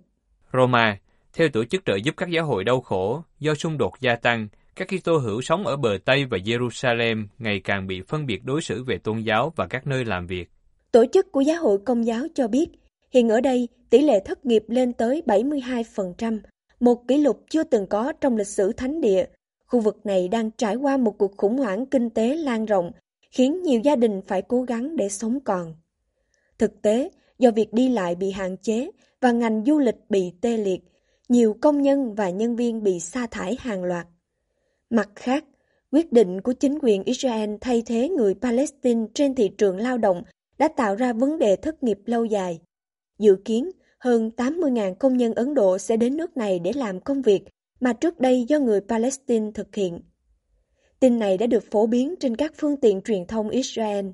Roma, 0.53 0.99
theo 1.33 1.49
tổ 1.49 1.65
chức 1.65 1.85
trợ 1.85 1.97
giúp 1.97 2.15
các 2.17 2.31
giáo 2.31 2.47
hội 2.47 2.65
đau 2.65 2.81
khổ, 2.81 3.23
do 3.41 3.55
xung 3.55 3.79
đột 3.79 3.93
gia 4.01 4.17
tăng, 4.17 4.49
các 4.77 4.89
Kitô 4.89 5.19
hữu 5.19 5.43
sống 5.43 5.67
ở 5.67 5.77
bờ 5.77 5.99
Tây 6.05 6.25
và 6.25 6.39
Jerusalem 6.39 7.27
ngày 7.39 7.61
càng 7.65 7.87
bị 7.87 8.03
phân 8.09 8.27
biệt 8.27 8.45
đối 8.45 8.63
xử 8.63 8.85
về 8.85 8.99
tôn 8.99 9.21
giáo 9.21 9.53
và 9.57 9.67
các 9.67 9.87
nơi 9.87 10.05
làm 10.05 10.27
việc. 10.27 10.51
Tổ 10.93 11.05
chức 11.13 11.33
của 11.33 11.41
giáo 11.41 11.63
hội 11.63 11.79
công 11.87 12.07
giáo 12.07 12.27
cho 12.35 12.49
biết, 12.49 12.67
hiện 13.11 13.29
ở 13.29 13.41
đây 13.41 13.69
tỷ 13.91 14.03
lệ 14.03 14.21
thất 14.21 14.47
nghiệp 14.47 14.65
lên 14.69 14.93
tới 14.93 15.23
72%, 15.27 16.41
một 16.81 17.09
kỷ 17.09 17.19
lục 17.19 17.45
chưa 17.51 17.65
từng 17.65 17.87
có 17.87 18.13
trong 18.13 18.37
lịch 18.37 18.47
sử 18.47 18.73
thánh 18.73 19.01
địa. 19.01 19.25
Khu 19.67 19.81
vực 19.81 20.07
này 20.07 20.29
đang 20.29 20.51
trải 20.51 20.77
qua 20.77 20.97
một 20.97 21.19
cuộc 21.19 21.37
khủng 21.37 21.59
hoảng 21.59 21.87
kinh 21.87 22.11
tế 22.11 22.37
lan 22.37 22.65
rộng, 22.65 22.93
khiến 23.31 23.63
nhiều 23.63 23.81
gia 23.81 23.97
đình 23.97 24.21
phải 24.27 24.43
cố 24.43 24.63
gắng 24.63 24.97
để 24.97 25.09
sống 25.09 25.41
còn. 25.41 25.75
Thực 26.59 26.83
tế, 26.83 27.11
do 27.39 27.51
việc 27.51 27.73
đi 27.73 27.89
lại 27.89 28.15
bị 28.15 28.31
hạn 28.31 28.57
chế 28.57 28.91
và 29.21 29.33
ngành 29.33 29.65
du 29.67 29.79
lịch 29.79 29.97
bị 30.09 30.33
tê 30.41 30.57
liệt, 30.57 30.81
nhiều 31.29 31.57
công 31.61 31.83
nhân 31.83 32.15
và 32.15 32.31
nhân 32.31 32.57
viên 32.57 32.83
bị 32.83 33.01
sa 33.01 33.27
thải 33.31 33.57
hàng 33.61 33.85
loạt. 33.85 34.07
Mặt 34.91 35.09
khác, 35.17 35.45
quyết 35.93 36.13
định 36.13 36.41
của 36.41 36.53
chính 36.53 36.79
quyền 36.83 37.05
Israel 37.05 37.55
thay 37.61 37.83
thế 37.87 38.09
người 38.09 38.35
Palestine 38.35 39.07
trên 39.15 39.35
thị 39.35 39.49
trường 39.49 39.77
lao 39.77 39.99
động 39.99 40.23
đã 40.59 40.69
tạo 40.69 40.95
ra 40.95 41.13
vấn 41.13 41.39
đề 41.39 41.57
thất 41.57 41.83
nghiệp 41.83 41.99
lâu 42.05 42.25
dài. 42.25 42.61
Dự 43.19 43.37
kiến, 43.45 43.71
hơn 43.99 44.31
80.000 44.37 44.95
công 44.95 45.17
nhân 45.17 45.35
Ấn 45.35 45.55
Độ 45.55 45.79
sẽ 45.79 45.97
đến 45.97 46.17
nước 46.17 46.37
này 46.37 46.59
để 46.59 46.73
làm 46.73 47.01
công 47.01 47.23
việc 47.23 47.43
mà 47.81 47.93
trước 47.93 48.21
đây 48.21 48.45
do 48.49 48.59
người 48.59 48.81
Palestine 48.81 49.51
thực 49.55 49.75
hiện. 49.75 50.01
Tin 51.01 51.19
này 51.19 51.39
đã 51.39 51.47
được 51.47 51.65
phổ 51.71 51.87
biến 51.87 52.15
trên 52.21 52.37
các 52.37 52.53
phương 52.57 52.77
tiện 52.77 53.01
truyền 53.03 53.27
thông 53.27 53.49
Israel 53.49 54.07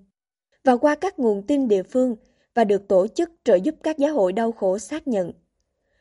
và 0.65 0.77
qua 0.77 0.95
các 0.95 1.19
nguồn 1.19 1.43
tin 1.47 1.69
địa 1.69 1.83
phương 1.83 2.17
và 2.55 2.65
được 2.65 2.89
tổ 2.89 3.07
chức 3.07 3.31
trợ 3.45 3.55
giúp 3.55 3.75
các 3.83 3.99
giáo 3.99 4.15
hội 4.15 4.33
đau 4.33 4.53
khổ 4.53 4.79
xác 4.79 5.09
nhận. 5.09 5.33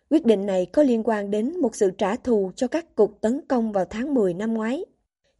Quyết 0.10 0.25
định 0.25 0.45
này 0.45 0.65
có 0.65 0.83
liên 0.83 1.03
quan 1.03 1.31
đến 1.31 1.60
một 1.62 1.75
sự 1.75 1.91
trả 1.98 2.15
thù 2.15 2.51
cho 2.55 2.67
các 2.67 2.95
cuộc 2.95 3.22
tấn 3.22 3.41
công 3.48 3.72
vào 3.72 3.86
tháng 3.86 4.13
10 4.13 4.33
năm 4.33 4.53
ngoái, 4.53 4.86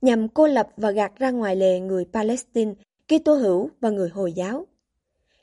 nhằm 0.02 0.30
cô 0.30 0.48
lập 0.48 0.70
và 0.78 0.92
gạt 0.92 1.12
ra 1.16 1.32
ngoài 1.32 1.56
lề 1.56 1.80
người 1.80 2.06
Palestine, 2.14 2.74
Kitô 3.08 3.34
hữu 3.36 3.70
và 3.80 3.90
người 3.90 4.10
Hồi 4.10 4.34
giáo. 4.34 4.66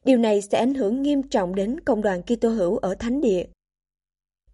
Điều 0.05 0.19
này 0.19 0.43
sẽ 0.43 0.59
ảnh 0.59 0.75
hưởng 0.75 1.03
nghiêm 1.03 1.23
trọng 1.23 1.55
đến 1.55 1.81
cộng 1.81 2.03
đoàn 2.03 2.23
Kitô 2.23 2.49
hữu 2.49 2.77
ở 2.77 2.95
Thánh 2.95 3.21
địa. 3.21 3.45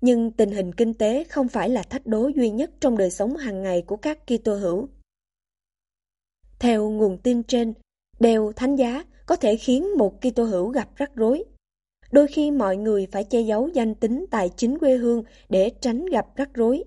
Nhưng 0.00 0.30
tình 0.30 0.50
hình 0.50 0.72
kinh 0.72 0.94
tế 0.94 1.24
không 1.24 1.48
phải 1.48 1.68
là 1.68 1.82
thách 1.82 2.06
đố 2.06 2.28
duy 2.28 2.50
nhất 2.50 2.70
trong 2.80 2.98
đời 2.98 3.10
sống 3.10 3.36
hàng 3.36 3.62
ngày 3.62 3.82
của 3.82 3.96
các 3.96 4.18
Kitô 4.26 4.54
hữu. 4.54 4.88
Theo 6.58 6.90
nguồn 6.90 7.18
tin 7.18 7.42
trên, 7.42 7.74
đều 8.20 8.52
thánh 8.52 8.76
giá 8.76 9.04
có 9.26 9.36
thể 9.36 9.56
khiến 9.56 9.98
một 9.98 10.20
Kitô 10.20 10.44
hữu 10.44 10.68
gặp 10.68 10.88
rắc 10.96 11.14
rối. 11.14 11.44
Đôi 12.12 12.26
khi 12.26 12.50
mọi 12.50 12.76
người 12.76 13.06
phải 13.12 13.24
che 13.24 13.40
giấu 13.40 13.68
danh 13.68 13.94
tính 13.94 14.26
tại 14.30 14.50
chính 14.56 14.78
quê 14.78 14.96
hương 14.96 15.22
để 15.48 15.70
tránh 15.80 16.06
gặp 16.06 16.26
rắc 16.36 16.50
rối. 16.54 16.84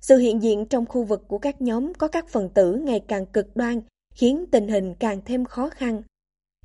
Sự 0.00 0.16
hiện 0.16 0.42
diện 0.42 0.66
trong 0.66 0.86
khu 0.86 1.04
vực 1.04 1.28
của 1.28 1.38
các 1.38 1.62
nhóm 1.62 1.94
có 1.94 2.08
các 2.08 2.28
phần 2.28 2.48
tử 2.54 2.74
ngày 2.74 3.00
càng 3.08 3.26
cực 3.26 3.56
đoan 3.56 3.80
khiến 4.14 4.44
tình 4.50 4.68
hình 4.68 4.94
càng 4.98 5.20
thêm 5.24 5.44
khó 5.44 5.68
khăn. 5.68 6.02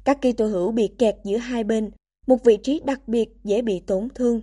Các 0.05 0.17
Kitô 0.21 0.47
hữu 0.47 0.71
bị 0.71 0.89
kẹt 0.99 1.15
giữa 1.23 1.37
hai 1.37 1.63
bên, 1.63 1.91
một 2.27 2.43
vị 2.43 2.57
trí 2.63 2.81
đặc 2.85 3.07
biệt 3.07 3.29
dễ 3.43 3.61
bị 3.61 3.81
tổn 3.87 4.07
thương. 4.15 4.41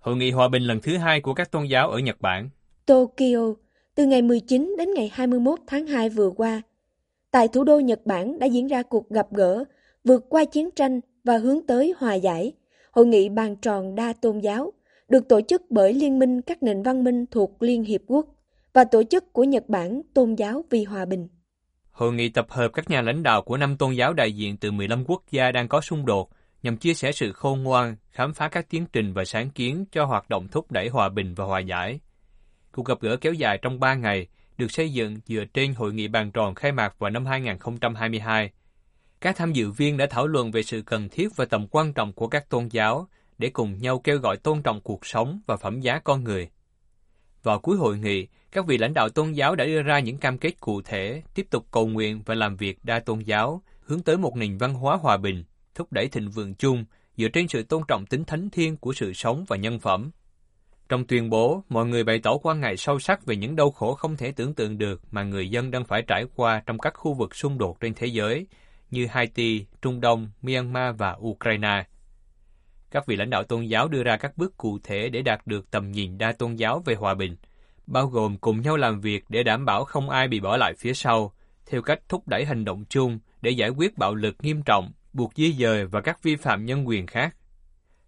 Hội 0.00 0.16
nghị 0.16 0.30
hòa 0.30 0.48
bình 0.48 0.62
lần 0.62 0.80
thứ 0.82 0.96
hai 0.96 1.20
của 1.20 1.34
các 1.34 1.50
tôn 1.50 1.64
giáo 1.64 1.90
ở 1.90 1.98
Nhật 1.98 2.20
Bản 2.20 2.50
Tokyo, 2.86 3.54
từ 3.94 4.06
ngày 4.06 4.22
19 4.22 4.74
đến 4.78 4.94
ngày 4.94 5.10
21 5.12 5.58
tháng 5.66 5.86
2 5.86 6.08
vừa 6.08 6.30
qua, 6.30 6.62
tại 7.30 7.48
thủ 7.48 7.64
đô 7.64 7.78
Nhật 7.78 8.00
Bản 8.06 8.38
đã 8.38 8.46
diễn 8.46 8.66
ra 8.66 8.82
cuộc 8.82 9.10
gặp 9.10 9.26
gỡ 9.32 9.64
vượt 10.04 10.26
qua 10.28 10.44
chiến 10.44 10.70
tranh 10.70 11.00
và 11.24 11.38
hướng 11.38 11.66
tới 11.66 11.94
hòa 11.98 12.14
giải, 12.14 12.52
hội 12.90 13.06
nghị 13.06 13.28
bàn 13.28 13.56
tròn 13.56 13.94
đa 13.94 14.12
tôn 14.12 14.38
giáo, 14.38 14.72
được 15.08 15.28
tổ 15.28 15.40
chức 15.40 15.62
bởi 15.70 15.92
Liên 15.92 16.18
minh 16.18 16.42
các 16.42 16.62
nền 16.62 16.82
văn 16.82 17.04
minh 17.04 17.26
thuộc 17.30 17.62
Liên 17.62 17.84
Hiệp 17.84 18.00
Quốc 18.06 18.26
và 18.72 18.84
tổ 18.84 19.02
chức 19.02 19.32
của 19.32 19.44
Nhật 19.44 19.68
Bản 19.68 20.02
Tôn 20.14 20.34
giáo 20.34 20.64
vì 20.70 20.84
Hòa 20.84 21.04
bình. 21.04 21.28
Hội 21.98 22.12
nghị 22.12 22.28
tập 22.28 22.46
hợp 22.50 22.68
các 22.74 22.90
nhà 22.90 23.00
lãnh 23.00 23.22
đạo 23.22 23.42
của 23.42 23.56
năm 23.56 23.76
tôn 23.76 23.92
giáo 23.92 24.12
đại 24.12 24.32
diện 24.32 24.56
từ 24.56 24.70
15 24.70 25.04
quốc 25.06 25.22
gia 25.30 25.52
đang 25.52 25.68
có 25.68 25.80
xung 25.80 26.06
đột 26.06 26.30
nhằm 26.62 26.76
chia 26.76 26.94
sẻ 26.94 27.12
sự 27.12 27.32
khôn 27.32 27.62
ngoan, 27.62 27.96
khám 28.10 28.34
phá 28.34 28.48
các 28.48 28.66
tiến 28.70 28.86
trình 28.92 29.12
và 29.12 29.24
sáng 29.24 29.50
kiến 29.50 29.84
cho 29.92 30.04
hoạt 30.04 30.28
động 30.28 30.48
thúc 30.48 30.72
đẩy 30.72 30.88
hòa 30.88 31.08
bình 31.08 31.34
và 31.34 31.44
hòa 31.44 31.58
giải. 31.60 32.00
Cuộc 32.72 32.86
gặp 32.86 33.00
gỡ 33.00 33.16
kéo 33.16 33.32
dài 33.32 33.58
trong 33.62 33.80
3 33.80 33.94
ngày, 33.94 34.26
được 34.58 34.72
xây 34.72 34.92
dựng 34.92 35.16
dựa 35.26 35.44
trên 35.54 35.74
hội 35.74 35.92
nghị 35.92 36.08
bàn 36.08 36.30
tròn 36.30 36.54
khai 36.54 36.72
mạc 36.72 36.98
vào 36.98 37.10
năm 37.10 37.26
2022. 37.26 38.50
Các 39.20 39.36
tham 39.36 39.52
dự 39.52 39.70
viên 39.70 39.96
đã 39.96 40.06
thảo 40.10 40.26
luận 40.26 40.50
về 40.50 40.62
sự 40.62 40.82
cần 40.82 41.08
thiết 41.08 41.28
và 41.36 41.44
tầm 41.44 41.66
quan 41.70 41.92
trọng 41.92 42.12
của 42.12 42.28
các 42.28 42.48
tôn 42.48 42.68
giáo 42.68 43.08
để 43.38 43.50
cùng 43.50 43.78
nhau 43.78 43.98
kêu 43.98 44.18
gọi 44.18 44.36
tôn 44.36 44.62
trọng 44.62 44.80
cuộc 44.80 45.06
sống 45.06 45.40
và 45.46 45.56
phẩm 45.56 45.80
giá 45.80 45.98
con 45.98 46.24
người. 46.24 46.48
Vào 47.42 47.58
cuối 47.58 47.76
hội 47.76 47.98
nghị, 47.98 48.26
các 48.52 48.66
vị 48.66 48.78
lãnh 48.78 48.94
đạo 48.94 49.08
tôn 49.08 49.32
giáo 49.32 49.54
đã 49.54 49.64
đưa 49.64 49.82
ra 49.82 49.98
những 49.98 50.18
cam 50.18 50.38
kết 50.38 50.60
cụ 50.60 50.82
thể, 50.82 51.22
tiếp 51.34 51.46
tục 51.50 51.66
cầu 51.70 51.86
nguyện 51.86 52.22
và 52.26 52.34
làm 52.34 52.56
việc 52.56 52.78
đa 52.84 53.00
tôn 53.00 53.18
giáo, 53.20 53.62
hướng 53.80 54.02
tới 54.02 54.16
một 54.16 54.36
nền 54.36 54.58
văn 54.58 54.74
hóa 54.74 54.96
hòa 54.96 55.16
bình, 55.16 55.44
thúc 55.74 55.92
đẩy 55.92 56.08
thịnh 56.08 56.30
vượng 56.30 56.54
chung 56.54 56.84
dựa 57.16 57.28
trên 57.28 57.48
sự 57.48 57.62
tôn 57.62 57.82
trọng 57.88 58.06
tính 58.06 58.24
thánh 58.24 58.50
thiêng 58.50 58.76
của 58.76 58.92
sự 58.92 59.12
sống 59.12 59.44
và 59.48 59.56
nhân 59.56 59.78
phẩm. 59.78 60.10
Trong 60.88 61.06
tuyên 61.06 61.30
bố, 61.30 61.62
mọi 61.68 61.86
người 61.86 62.04
bày 62.04 62.18
tỏ 62.18 62.36
quan 62.42 62.60
ngại 62.60 62.76
sâu 62.76 62.98
sắc 62.98 63.26
về 63.26 63.36
những 63.36 63.56
đau 63.56 63.70
khổ 63.70 63.94
không 63.94 64.16
thể 64.16 64.32
tưởng 64.32 64.54
tượng 64.54 64.78
được 64.78 65.00
mà 65.10 65.22
người 65.22 65.50
dân 65.50 65.70
đang 65.70 65.84
phải 65.84 66.02
trải 66.02 66.24
qua 66.36 66.62
trong 66.66 66.78
các 66.78 66.94
khu 66.96 67.14
vực 67.14 67.34
xung 67.34 67.58
đột 67.58 67.80
trên 67.80 67.94
thế 67.94 68.06
giới, 68.06 68.46
như 68.90 69.06
Haiti, 69.06 69.66
Trung 69.82 70.00
Đông, 70.00 70.30
Myanmar 70.42 70.96
và 70.98 71.16
Ukraine. 71.20 71.84
Các 72.90 73.06
vị 73.06 73.16
lãnh 73.16 73.30
đạo 73.30 73.44
tôn 73.44 73.64
giáo 73.64 73.88
đưa 73.88 74.02
ra 74.02 74.16
các 74.16 74.36
bước 74.36 74.56
cụ 74.56 74.78
thể 74.82 75.08
để 75.08 75.22
đạt 75.22 75.46
được 75.46 75.70
tầm 75.70 75.90
nhìn 75.90 76.18
đa 76.18 76.32
tôn 76.32 76.54
giáo 76.54 76.82
về 76.84 76.94
hòa 76.94 77.14
bình, 77.14 77.36
bao 77.86 78.06
gồm 78.06 78.36
cùng 78.36 78.60
nhau 78.60 78.76
làm 78.76 79.00
việc 79.00 79.24
để 79.28 79.42
đảm 79.42 79.64
bảo 79.64 79.84
không 79.84 80.10
ai 80.10 80.28
bị 80.28 80.40
bỏ 80.40 80.56
lại 80.56 80.74
phía 80.78 80.94
sau, 80.94 81.32
theo 81.66 81.82
cách 81.82 82.00
thúc 82.08 82.28
đẩy 82.28 82.44
hành 82.44 82.64
động 82.64 82.84
chung 82.88 83.18
để 83.40 83.50
giải 83.50 83.68
quyết 83.68 83.98
bạo 83.98 84.14
lực 84.14 84.36
nghiêm 84.42 84.62
trọng, 84.62 84.92
buộc 85.12 85.32
di 85.34 85.52
dời 85.52 85.86
và 85.86 86.00
các 86.00 86.22
vi 86.22 86.36
phạm 86.36 86.64
nhân 86.64 86.88
quyền 86.88 87.06
khác. 87.06 87.36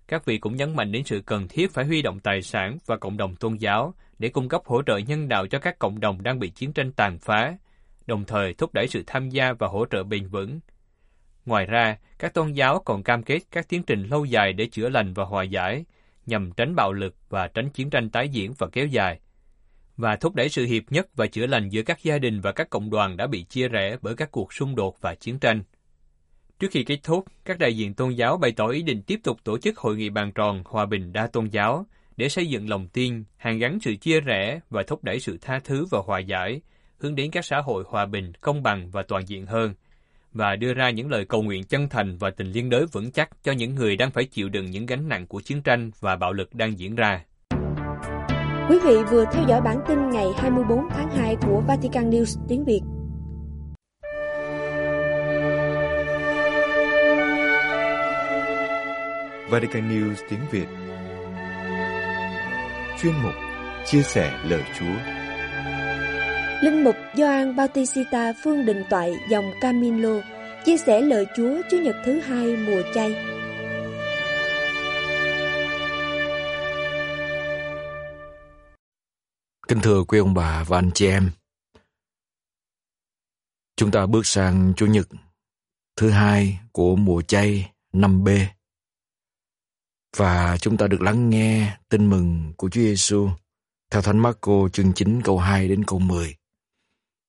Các 0.08 0.24
vị 0.24 0.38
cũng 0.38 0.56
nhấn 0.56 0.76
mạnh 0.76 0.92
đến 0.92 1.04
sự 1.04 1.22
cần 1.26 1.48
thiết 1.48 1.70
phải 1.70 1.84
huy 1.84 2.02
động 2.02 2.20
tài 2.20 2.42
sản 2.42 2.78
và 2.86 2.96
cộng 2.96 3.16
đồng 3.16 3.36
tôn 3.36 3.56
giáo 3.56 3.94
để 4.18 4.28
cung 4.28 4.48
cấp 4.48 4.62
hỗ 4.64 4.82
trợ 4.82 4.96
nhân 4.96 5.28
đạo 5.28 5.46
cho 5.46 5.58
các 5.58 5.78
cộng 5.78 6.00
đồng 6.00 6.22
đang 6.22 6.38
bị 6.38 6.50
chiến 6.50 6.72
tranh 6.72 6.92
tàn 6.92 7.18
phá, 7.18 7.56
đồng 8.06 8.24
thời 8.24 8.54
thúc 8.54 8.74
đẩy 8.74 8.88
sự 8.88 9.02
tham 9.06 9.28
gia 9.28 9.52
và 9.52 9.66
hỗ 9.66 9.86
trợ 9.90 10.02
bền 10.02 10.28
vững. 10.28 10.60
Ngoài 11.50 11.66
ra, 11.66 11.96
các 12.18 12.34
tôn 12.34 12.52
giáo 12.52 12.82
còn 12.84 13.02
cam 13.02 13.22
kết 13.22 13.38
các 13.50 13.68
tiến 13.68 13.82
trình 13.82 14.02
lâu 14.02 14.24
dài 14.24 14.52
để 14.52 14.66
chữa 14.66 14.88
lành 14.88 15.14
và 15.14 15.24
hòa 15.24 15.42
giải, 15.42 15.84
nhằm 16.26 16.50
tránh 16.56 16.74
bạo 16.74 16.92
lực 16.92 17.14
và 17.28 17.48
tránh 17.48 17.70
chiến 17.70 17.90
tranh 17.90 18.10
tái 18.10 18.28
diễn 18.28 18.52
và 18.58 18.68
kéo 18.72 18.86
dài, 18.86 19.20
và 19.96 20.16
thúc 20.16 20.34
đẩy 20.34 20.48
sự 20.48 20.64
hiệp 20.64 20.82
nhất 20.90 21.06
và 21.14 21.26
chữa 21.26 21.46
lành 21.46 21.68
giữa 21.68 21.82
các 21.82 22.02
gia 22.02 22.18
đình 22.18 22.40
và 22.40 22.52
các 22.52 22.70
cộng 22.70 22.90
đoàn 22.90 23.16
đã 23.16 23.26
bị 23.26 23.42
chia 23.42 23.68
rẽ 23.68 23.96
bởi 24.02 24.16
các 24.16 24.30
cuộc 24.30 24.52
xung 24.52 24.74
đột 24.74 25.00
và 25.00 25.14
chiến 25.14 25.38
tranh. 25.38 25.62
Trước 26.58 26.68
khi 26.70 26.84
kết 26.84 26.98
thúc, 27.02 27.24
các 27.44 27.58
đại 27.58 27.76
diện 27.76 27.94
tôn 27.94 28.10
giáo 28.10 28.36
bày 28.36 28.52
tỏ 28.52 28.66
ý 28.66 28.82
định 28.82 29.02
tiếp 29.02 29.20
tục 29.24 29.38
tổ 29.44 29.58
chức 29.58 29.78
hội 29.78 29.96
nghị 29.96 30.10
bàn 30.10 30.32
tròn 30.32 30.62
hòa 30.66 30.86
bình 30.86 31.12
đa 31.12 31.26
tôn 31.26 31.46
giáo 31.46 31.86
để 32.16 32.28
xây 32.28 32.46
dựng 32.46 32.68
lòng 32.68 32.88
tin, 32.88 33.24
hàn 33.36 33.58
gắn 33.58 33.78
sự 33.80 33.96
chia 33.96 34.20
rẽ 34.20 34.60
và 34.70 34.82
thúc 34.82 35.04
đẩy 35.04 35.20
sự 35.20 35.38
tha 35.40 35.60
thứ 35.64 35.86
và 35.90 36.00
hòa 36.06 36.18
giải, 36.18 36.60
hướng 36.98 37.14
đến 37.14 37.30
các 37.30 37.44
xã 37.44 37.60
hội 37.60 37.84
hòa 37.86 38.06
bình, 38.06 38.32
công 38.40 38.62
bằng 38.62 38.90
và 38.90 39.02
toàn 39.08 39.28
diện 39.28 39.46
hơn, 39.46 39.74
và 40.32 40.56
đưa 40.56 40.74
ra 40.74 40.90
những 40.90 41.10
lời 41.10 41.24
cầu 41.24 41.42
nguyện 41.42 41.64
chân 41.64 41.88
thành 41.88 42.16
và 42.18 42.30
tình 42.30 42.52
liên 42.52 42.70
đới 42.70 42.86
vững 42.86 43.10
chắc 43.12 43.30
cho 43.42 43.52
những 43.52 43.74
người 43.74 43.96
đang 43.96 44.10
phải 44.10 44.24
chịu 44.24 44.48
đựng 44.48 44.70
những 44.70 44.86
gánh 44.86 45.08
nặng 45.08 45.26
của 45.26 45.40
chiến 45.40 45.62
tranh 45.62 45.90
và 46.00 46.16
bạo 46.16 46.32
lực 46.32 46.54
đang 46.54 46.78
diễn 46.78 46.94
ra. 46.94 47.24
Quý 48.68 48.78
vị 48.84 48.96
vừa 49.10 49.24
theo 49.32 49.44
dõi 49.48 49.60
bản 49.60 49.76
tin 49.88 50.10
ngày 50.10 50.26
24 50.36 50.78
tháng 50.90 51.10
2 51.10 51.36
của 51.46 51.62
Vatican 51.68 52.10
News 52.10 52.40
tiếng 52.48 52.64
Việt. 52.64 52.80
Vatican 59.50 59.88
News 59.88 60.14
tiếng 60.28 60.40
Việt 60.50 60.66
Chuyên 63.02 63.12
mục 63.22 63.34
Chia 63.86 64.02
sẻ 64.02 64.38
lời 64.48 64.62
Chúa 64.78 65.19
Linh 66.62 66.84
mục 66.84 66.96
Gioan 67.16 67.56
Bautista 67.56 68.32
Phương 68.44 68.64
Đình 68.66 68.84
Toại 68.90 69.12
dòng 69.30 69.52
Camilo 69.60 70.20
chia 70.64 70.76
sẻ 70.76 71.00
lời 71.00 71.26
Chúa 71.36 71.62
Chúa 71.70 71.78
nhật 71.78 71.96
thứ 72.04 72.20
hai 72.20 72.56
mùa 72.56 72.82
chay. 72.94 73.14
Kính 79.68 79.80
thưa 79.82 80.04
quý 80.04 80.18
ông 80.18 80.34
bà 80.34 80.64
và 80.64 80.78
anh 80.78 80.90
chị 80.94 81.06
em, 81.06 81.30
chúng 83.76 83.90
ta 83.90 84.06
bước 84.06 84.26
sang 84.26 84.72
Chủ 84.76 84.86
nhật 84.86 85.08
thứ 85.96 86.10
hai 86.10 86.58
của 86.72 86.96
mùa 86.96 87.22
chay 87.22 87.72
năm 87.92 88.24
b 88.24 88.28
và 90.16 90.56
chúng 90.60 90.76
ta 90.76 90.86
được 90.86 91.00
lắng 91.00 91.30
nghe 91.30 91.78
tin 91.88 92.10
mừng 92.10 92.52
của 92.56 92.70
Chúa 92.70 92.80
Giêsu 92.80 93.28
Theo 93.90 94.02
Thánh 94.02 94.18
Marco 94.18 94.68
chương 94.72 94.92
9 94.92 95.22
câu 95.22 95.38
2 95.38 95.68
đến 95.68 95.84
câu 95.84 95.98
10. 95.98 96.39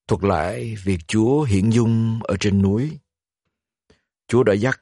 Thuật 0.08 0.24
lại 0.24 0.76
việc 0.84 1.00
Chúa 1.08 1.44
hiển 1.44 1.70
dung 1.70 2.20
ở 2.24 2.38
trên 2.40 2.62
núi. 2.62 3.00
Chúa 4.28 4.44
đã 4.44 4.54
dắt 4.54 4.82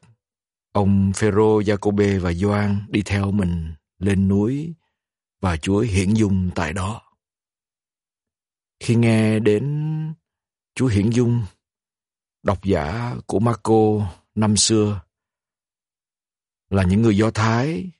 ông 0.72 1.12
Phêrô, 1.16 1.64
Giacôbê 1.64 2.20
và 2.20 2.34
Gioan 2.34 2.86
đi 2.90 3.02
theo 3.06 3.32
mình 3.32 3.74
lên 4.00 4.28
núi 4.28 4.74
và 5.42 5.58
Chúa 5.58 5.80
hiển 5.80 6.14
dung 6.14 6.50
tại 6.56 6.74
đó. 6.74 7.02
Khi 8.80 8.96
nghe 8.96 9.40
đến 9.40 9.64
Chúa 10.76 10.88
hiển 10.88 11.10
dung, 11.10 11.44
độc 12.44 12.64
giả 12.64 13.16
của 13.26 13.40
Marco 13.40 14.12
năm 14.36 14.58
xưa 14.58 15.02
là 16.70 16.84
những 16.84 17.02
người 17.02 17.18
Do 17.18 17.32
Thái, 17.32 17.92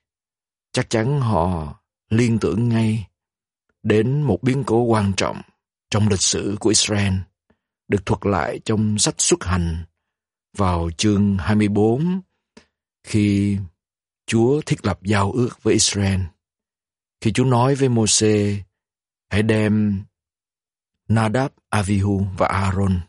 chắc 0.72 0.90
chắn 0.90 1.20
họ 1.20 1.74
liên 2.08 2.38
tưởng 2.40 2.68
ngay 2.68 3.06
đến 3.82 4.22
một 4.22 4.38
biến 4.42 4.64
cố 4.66 4.82
quan 4.82 5.12
trọng 5.16 5.42
trong 5.90 6.08
lịch 6.08 6.22
sử 6.22 6.56
của 6.60 6.68
Israel, 6.68 7.14
được 7.88 8.06
thuật 8.06 8.26
lại 8.26 8.60
trong 8.64 8.98
sách 8.98 9.14
xuất 9.18 9.44
hành 9.44 9.84
vào 10.56 10.90
chương 10.96 11.38
24 11.38 12.20
khi 13.02 13.58
Chúa 14.26 14.60
thiết 14.66 14.86
lập 14.86 14.98
giao 15.02 15.32
ước 15.32 15.62
với 15.62 15.74
Israel. 15.74 16.20
Khi 17.20 17.32
Chúa 17.32 17.44
nói 17.44 17.74
với 17.74 17.88
Môse 17.88 18.62
hãy 19.30 19.42
đem 19.42 20.04
Nadab, 21.08 21.52
Avihu 21.68 22.26
và 22.38 22.46
Aaron 22.46 23.00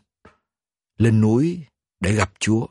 lên 0.98 1.20
núi 1.20 1.64
để 2.00 2.12
gặp 2.12 2.32
Chúa. 2.38 2.66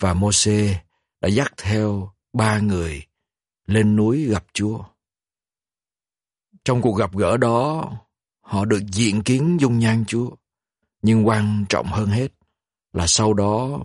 Và 0.00 0.14
Môse 0.14 0.84
đã 1.20 1.28
dắt 1.28 1.52
theo 1.56 2.12
ba 2.32 2.58
người 2.58 3.06
lên 3.66 3.96
núi 3.96 4.24
gặp 4.24 4.46
Chúa. 4.52 4.84
Trong 6.64 6.82
cuộc 6.82 6.94
gặp 6.94 7.16
gỡ 7.16 7.36
đó, 7.36 7.92
họ 8.50 8.64
được 8.64 8.82
diện 8.92 9.22
kiến 9.22 9.56
dung 9.60 9.78
nhan 9.78 10.04
Chúa. 10.06 10.30
Nhưng 11.02 11.26
quan 11.26 11.64
trọng 11.68 11.86
hơn 11.86 12.06
hết 12.06 12.28
là 12.92 13.06
sau 13.06 13.34
đó 13.34 13.80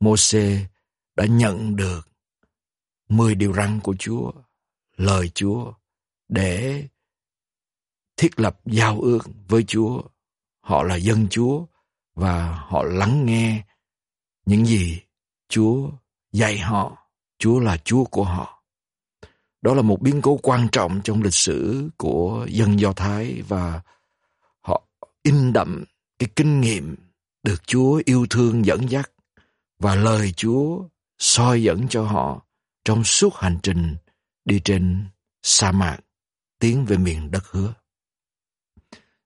Môse 0.00 0.66
đã 1.16 1.26
nhận 1.26 1.76
được 1.76 2.08
mười 3.08 3.34
điều 3.34 3.52
răn 3.52 3.80
của 3.80 3.94
Chúa, 3.98 4.32
lời 4.96 5.28
Chúa 5.34 5.72
để 6.28 6.84
thiết 8.16 8.40
lập 8.40 8.60
giao 8.64 9.00
ước 9.00 9.18
với 9.48 9.64
Chúa. 9.64 10.02
Họ 10.60 10.82
là 10.82 10.96
dân 10.96 11.26
Chúa 11.30 11.64
và 12.14 12.64
họ 12.68 12.82
lắng 12.82 13.26
nghe 13.26 13.64
những 14.46 14.66
gì 14.66 15.00
Chúa 15.48 15.90
dạy 16.32 16.58
họ. 16.58 17.08
Chúa 17.38 17.60
là 17.60 17.76
Chúa 17.76 18.04
của 18.04 18.24
họ. 18.24 18.62
Đó 19.62 19.74
là 19.74 19.82
một 19.82 20.00
biến 20.00 20.22
cố 20.22 20.38
quan 20.42 20.68
trọng 20.72 21.00
trong 21.04 21.22
lịch 21.22 21.34
sử 21.34 21.88
của 21.96 22.46
dân 22.50 22.80
Do 22.80 22.92
Thái 22.92 23.42
và 23.48 23.82
in 25.22 25.52
đậm 25.52 25.84
cái 26.18 26.28
kinh 26.36 26.60
nghiệm 26.60 26.96
được 27.42 27.66
Chúa 27.66 28.02
yêu 28.04 28.26
thương 28.30 28.66
dẫn 28.66 28.90
dắt 28.90 29.10
và 29.78 29.94
lời 29.94 30.32
Chúa 30.36 30.88
soi 31.18 31.62
dẫn 31.62 31.88
cho 31.88 32.02
họ 32.02 32.46
trong 32.84 33.04
suốt 33.04 33.34
hành 33.34 33.58
trình 33.62 33.96
đi 34.44 34.60
trên 34.64 35.04
sa 35.42 35.72
mạc 35.72 35.98
tiến 36.58 36.84
về 36.84 36.96
miền 36.96 37.30
đất 37.30 37.46
hứa. 37.46 37.74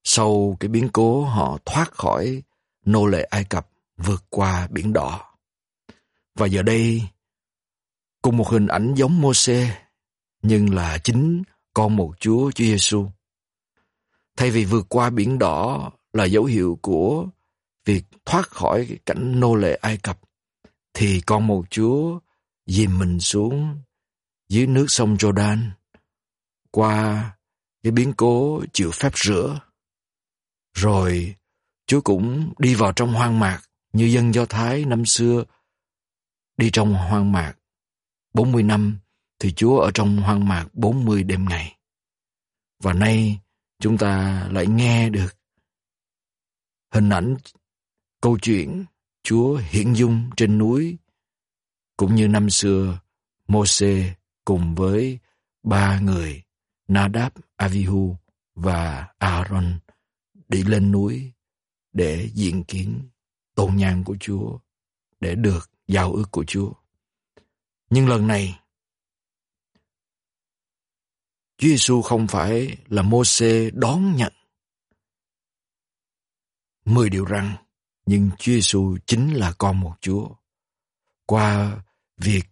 Sau 0.05 0.57
cái 0.61 0.69
biến 0.69 0.89
cố 0.93 1.25
họ 1.25 1.59
thoát 1.65 1.93
khỏi 1.93 2.43
nô 2.85 3.07
lệ 3.07 3.23
Ai 3.23 3.45
Cập 3.45 3.69
vượt 3.97 4.25
qua 4.31 4.69
biển 4.71 4.93
đỏ. 4.93 5.35
Và 6.35 6.47
giờ 6.47 6.63
đây, 6.63 7.03
cùng 8.23 8.37
một 8.37 8.49
hình 8.49 8.67
ảnh 8.67 8.95
giống 8.95 9.21
mô 9.21 9.35
nhưng 10.43 10.75
là 10.75 10.99
chính 10.99 11.43
con 11.75 11.97
một 11.97 12.15
Chúa 12.21 12.51
Chúa 12.51 12.65
Giêsu. 12.65 13.07
Thay 14.37 14.51
vì 14.51 14.65
vượt 14.65 14.87
qua 14.89 15.11
biển 15.11 15.39
đỏ 15.39 15.91
là 16.13 16.25
dấu 16.25 16.45
hiệu 16.45 16.79
của 16.83 17.27
việc 17.85 18.05
thoát 18.25 18.51
khỏi 18.51 18.99
cảnh 19.07 19.41
nô 19.41 19.55
lệ 19.55 19.79
Ai 19.83 19.99
Cập, 19.99 20.21
thì 20.95 21.21
con 21.21 21.47
một 21.47 21.65
Chúa 21.71 22.19
dìm 22.67 22.99
mình 22.99 23.21
xuống 23.21 23.79
dưới 24.49 24.67
nước 24.67 24.87
sông 24.89 25.17
Jordan 25.17 25.71
qua 26.71 27.31
cái 27.83 27.93
biến 27.93 28.13
cố 28.17 28.63
chịu 28.73 28.91
phép 28.91 29.19
rửa. 29.19 29.61
Rồi 30.75 31.37
Chúa 31.87 32.01
cũng 32.01 32.53
đi 32.59 32.75
vào 32.75 32.93
trong 32.93 33.13
hoang 33.13 33.39
mạc 33.39 33.63
như 33.93 34.05
dân 34.05 34.35
Do 34.35 34.45
Thái 34.47 34.85
năm 34.85 35.05
xưa 35.07 35.45
đi 36.57 36.71
trong 36.73 36.95
hoang 36.95 37.33
mạc 37.33 37.55
40 38.35 38.63
năm 38.63 38.99
thì 39.39 39.53
Chúa 39.53 39.79
ở 39.79 39.91
trong 39.95 40.17
hoang 40.17 40.49
mạc 40.49 40.67
40 40.73 41.23
đêm 41.23 41.45
ngày. 41.49 41.77
Và 42.83 42.93
nay 42.93 43.41
chúng 43.79 43.99
ta 43.99 44.47
lại 44.53 44.67
nghe 44.67 45.11
được 45.11 45.37
hình 46.93 47.11
ảnh 47.11 47.37
câu 48.21 48.39
chuyện 48.43 48.85
Chúa 49.23 49.57
hiện 49.57 49.97
dung 49.97 50.31
trên 50.37 50.59
núi 50.59 50.97
cũng 51.97 52.15
như 52.15 52.29
năm 52.29 52.51
xưa 52.51 52.99
Môse 53.49 54.15
cùng 54.45 54.75
với 54.75 55.19
ba 55.63 56.01
người 56.01 56.43
Nadab, 56.89 57.33
Avihu 57.57 58.17
và 58.55 59.09
Aaron 59.19 59.79
đi 60.49 60.63
lên 60.65 60.93
núi 60.93 61.33
để 61.93 62.31
diện 62.35 62.65
kiến 62.65 63.09
tôn 63.55 63.77
nhang 63.77 64.05
của 64.05 64.17
Chúa, 64.21 64.59
để 65.21 65.35
được 65.35 65.71
giao 65.89 66.13
ước 66.13 66.31
của 66.31 66.45
Chúa. 66.45 66.73
Nhưng 67.91 68.09
lần 68.09 68.27
này, 68.27 68.61
Chúa 71.59 71.69
Giêsu 71.69 72.03
không 72.03 72.27
phải 72.27 72.77
là 72.89 73.03
Môse 73.03 73.71
đón 73.71 74.17
nhận 74.17 74.33
mười 76.85 77.11
điều 77.11 77.27
răn, 77.27 77.57
nhưng 78.07 78.31
Chúa 78.39 78.53
Giêsu 78.53 78.97
chính 79.07 79.35
là 79.35 79.53
con 79.59 79.81
một 79.81 79.95
Chúa. 80.01 80.29
Qua 81.27 81.77
việc 82.17 82.43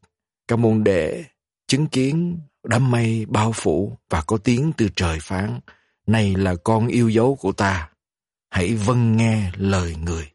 các 0.48 0.56
môn 0.56 0.84
đệ 0.84 1.24
chứng 1.66 1.86
kiến 1.86 2.38
đám 2.62 2.90
mây 2.90 3.26
bao 3.26 3.52
phủ 3.54 3.98
và 4.08 4.22
có 4.26 4.38
tiếng 4.38 4.72
từ 4.76 4.88
trời 4.96 5.18
phán, 5.22 5.60
này 6.06 6.34
là 6.34 6.54
con 6.64 6.86
yêu 6.86 7.08
dấu 7.08 7.36
của 7.40 7.52
ta, 7.52 7.90
hãy 8.50 8.74
vâng 8.74 9.16
nghe 9.16 9.52
lời 9.56 9.96
người. 9.96 10.30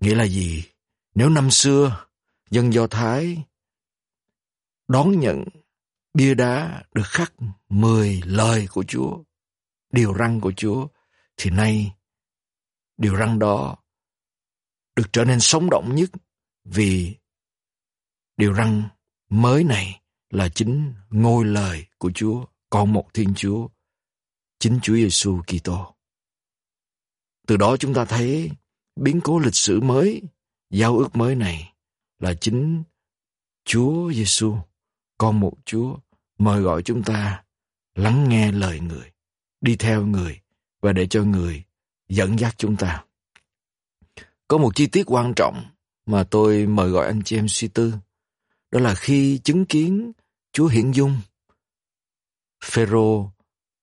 Nghĩa 0.00 0.14
là 0.14 0.26
gì? 0.26 0.64
Nếu 1.14 1.28
năm 1.28 1.50
xưa, 1.50 2.06
dân 2.50 2.72
Do 2.72 2.86
Thái 2.86 3.44
đón 4.88 5.20
nhận 5.20 5.44
bia 6.14 6.34
đá 6.34 6.82
được 6.94 7.06
khắc 7.06 7.32
mười 7.68 8.22
lời 8.24 8.68
của 8.70 8.84
Chúa, 8.88 9.22
điều 9.92 10.14
răn 10.18 10.40
của 10.40 10.52
Chúa, 10.56 10.88
thì 11.36 11.50
nay 11.50 11.92
điều 12.96 13.16
răn 13.16 13.38
đó 13.38 13.76
được 14.96 15.12
trở 15.12 15.24
nên 15.24 15.40
sống 15.40 15.70
động 15.70 15.94
nhất 15.94 16.10
vì 16.64 17.16
điều 18.36 18.54
răn 18.54 18.88
mới 19.28 19.64
này 19.64 20.02
là 20.30 20.48
chính 20.48 20.94
ngôi 21.10 21.44
lời 21.44 21.86
của 21.98 22.10
Chúa, 22.14 22.44
con 22.70 22.92
một 22.92 23.08
Thiên 23.14 23.34
Chúa, 23.36 23.68
chính 24.58 24.78
Chúa 24.82 24.94
Giêsu 24.94 25.42
Kitô. 25.46 25.94
Từ 27.46 27.56
đó 27.56 27.76
chúng 27.76 27.94
ta 27.94 28.04
thấy 28.04 28.50
biến 28.96 29.20
cố 29.24 29.38
lịch 29.38 29.54
sử 29.54 29.80
mới, 29.80 30.22
giao 30.70 30.98
ước 30.98 31.16
mới 31.16 31.34
này 31.34 31.74
là 32.18 32.34
chính 32.34 32.82
Chúa 33.64 34.12
Giêsu, 34.12 34.56
con 35.18 35.40
một 35.40 35.52
Chúa 35.64 35.96
mời 36.38 36.60
gọi 36.62 36.82
chúng 36.82 37.02
ta 37.02 37.44
lắng 37.94 38.28
nghe 38.28 38.52
lời 38.52 38.80
người, 38.80 39.12
đi 39.60 39.76
theo 39.76 40.06
người 40.06 40.40
và 40.80 40.92
để 40.92 41.06
cho 41.06 41.22
người 41.22 41.64
dẫn 42.08 42.38
dắt 42.38 42.54
chúng 42.58 42.76
ta. 42.76 43.04
Có 44.48 44.58
một 44.58 44.76
chi 44.76 44.86
tiết 44.86 45.04
quan 45.06 45.32
trọng 45.36 45.64
mà 46.06 46.24
tôi 46.24 46.66
mời 46.66 46.90
gọi 46.90 47.06
anh 47.06 47.22
chị 47.24 47.36
em 47.36 47.48
suy 47.48 47.68
tư. 47.68 47.94
Đó 48.70 48.80
là 48.80 48.94
khi 48.94 49.38
chứng 49.38 49.66
kiến 49.66 50.12
Chúa 50.52 50.66
Hiển 50.66 50.90
Dung, 50.90 51.20
Phêrô 52.64 53.30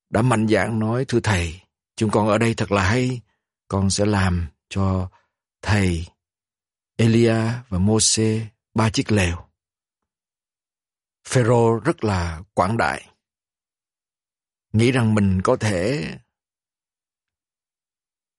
đã 0.09 0.21
mạnh 0.21 0.47
dạn 0.47 0.79
nói 0.79 1.05
thưa 1.05 1.19
thầy, 1.19 1.61
chúng 1.95 2.11
con 2.11 2.27
ở 2.27 2.37
đây 2.37 2.53
thật 2.53 2.71
là 2.71 2.83
hay, 2.83 3.21
con 3.67 3.89
sẽ 3.89 4.05
làm 4.05 4.47
cho 4.69 5.09
thầy 5.61 6.05
Elia 6.97 7.35
và 7.69 7.79
Môse 7.79 8.47
ba 8.73 8.89
chiếc 8.89 9.11
lều. 9.11 9.44
Phêrô 11.29 11.79
rất 11.79 12.03
là 12.03 12.43
quảng 12.53 12.77
đại, 12.77 13.11
nghĩ 14.73 14.91
rằng 14.91 15.15
mình 15.15 15.41
có 15.43 15.55
thể 15.55 16.13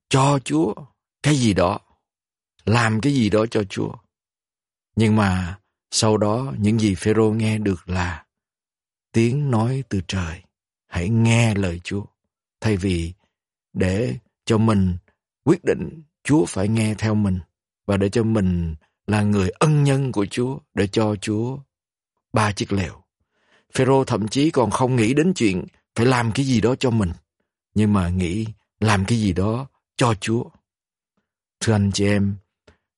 cho 0.08 0.38
Chúa 0.44 0.74
cái 1.22 1.36
gì 1.36 1.54
đó, 1.54 1.80
làm 2.64 3.00
cái 3.00 3.14
gì 3.14 3.30
đó 3.30 3.46
cho 3.50 3.62
Chúa. 3.68 3.92
Nhưng 4.96 5.16
mà 5.16 5.58
sau 5.90 6.16
đó 6.16 6.54
những 6.58 6.78
gì 6.78 6.94
Phêrô 6.94 7.30
nghe 7.30 7.58
được 7.58 7.88
là 7.88 8.26
tiếng 9.12 9.50
nói 9.50 9.84
từ 9.88 10.00
trời, 10.08 10.42
hãy 10.86 11.08
nghe 11.08 11.54
lời 11.54 11.80
Chúa, 11.84 12.04
thay 12.60 12.76
vì 12.76 13.12
để 13.72 14.16
cho 14.44 14.58
mình 14.58 14.96
quyết 15.44 15.64
định 15.64 16.02
Chúa 16.24 16.44
phải 16.46 16.68
nghe 16.68 16.94
theo 16.98 17.14
mình 17.14 17.40
và 17.86 17.96
để 17.96 18.08
cho 18.08 18.22
mình 18.22 18.74
là 19.06 19.22
người 19.22 19.50
ân 19.50 19.84
nhân 19.84 20.12
của 20.12 20.26
Chúa 20.26 20.58
để 20.74 20.86
cho 20.86 21.16
Chúa 21.16 21.58
ba 22.36 22.52
chiếc 22.52 22.72
lều. 22.72 22.94
Phêrô 23.74 24.04
thậm 24.04 24.28
chí 24.28 24.50
còn 24.50 24.70
không 24.70 24.96
nghĩ 24.96 25.14
đến 25.14 25.32
chuyện 25.34 25.64
phải 25.94 26.06
làm 26.06 26.32
cái 26.32 26.46
gì 26.46 26.60
đó 26.60 26.74
cho 26.74 26.90
mình, 26.90 27.12
nhưng 27.74 27.92
mà 27.92 28.08
nghĩ 28.08 28.46
làm 28.80 29.04
cái 29.04 29.18
gì 29.20 29.32
đó 29.32 29.66
cho 29.96 30.14
Chúa. 30.20 30.44
Thưa 31.60 31.72
anh 31.72 31.90
chị 31.94 32.04
em, 32.06 32.36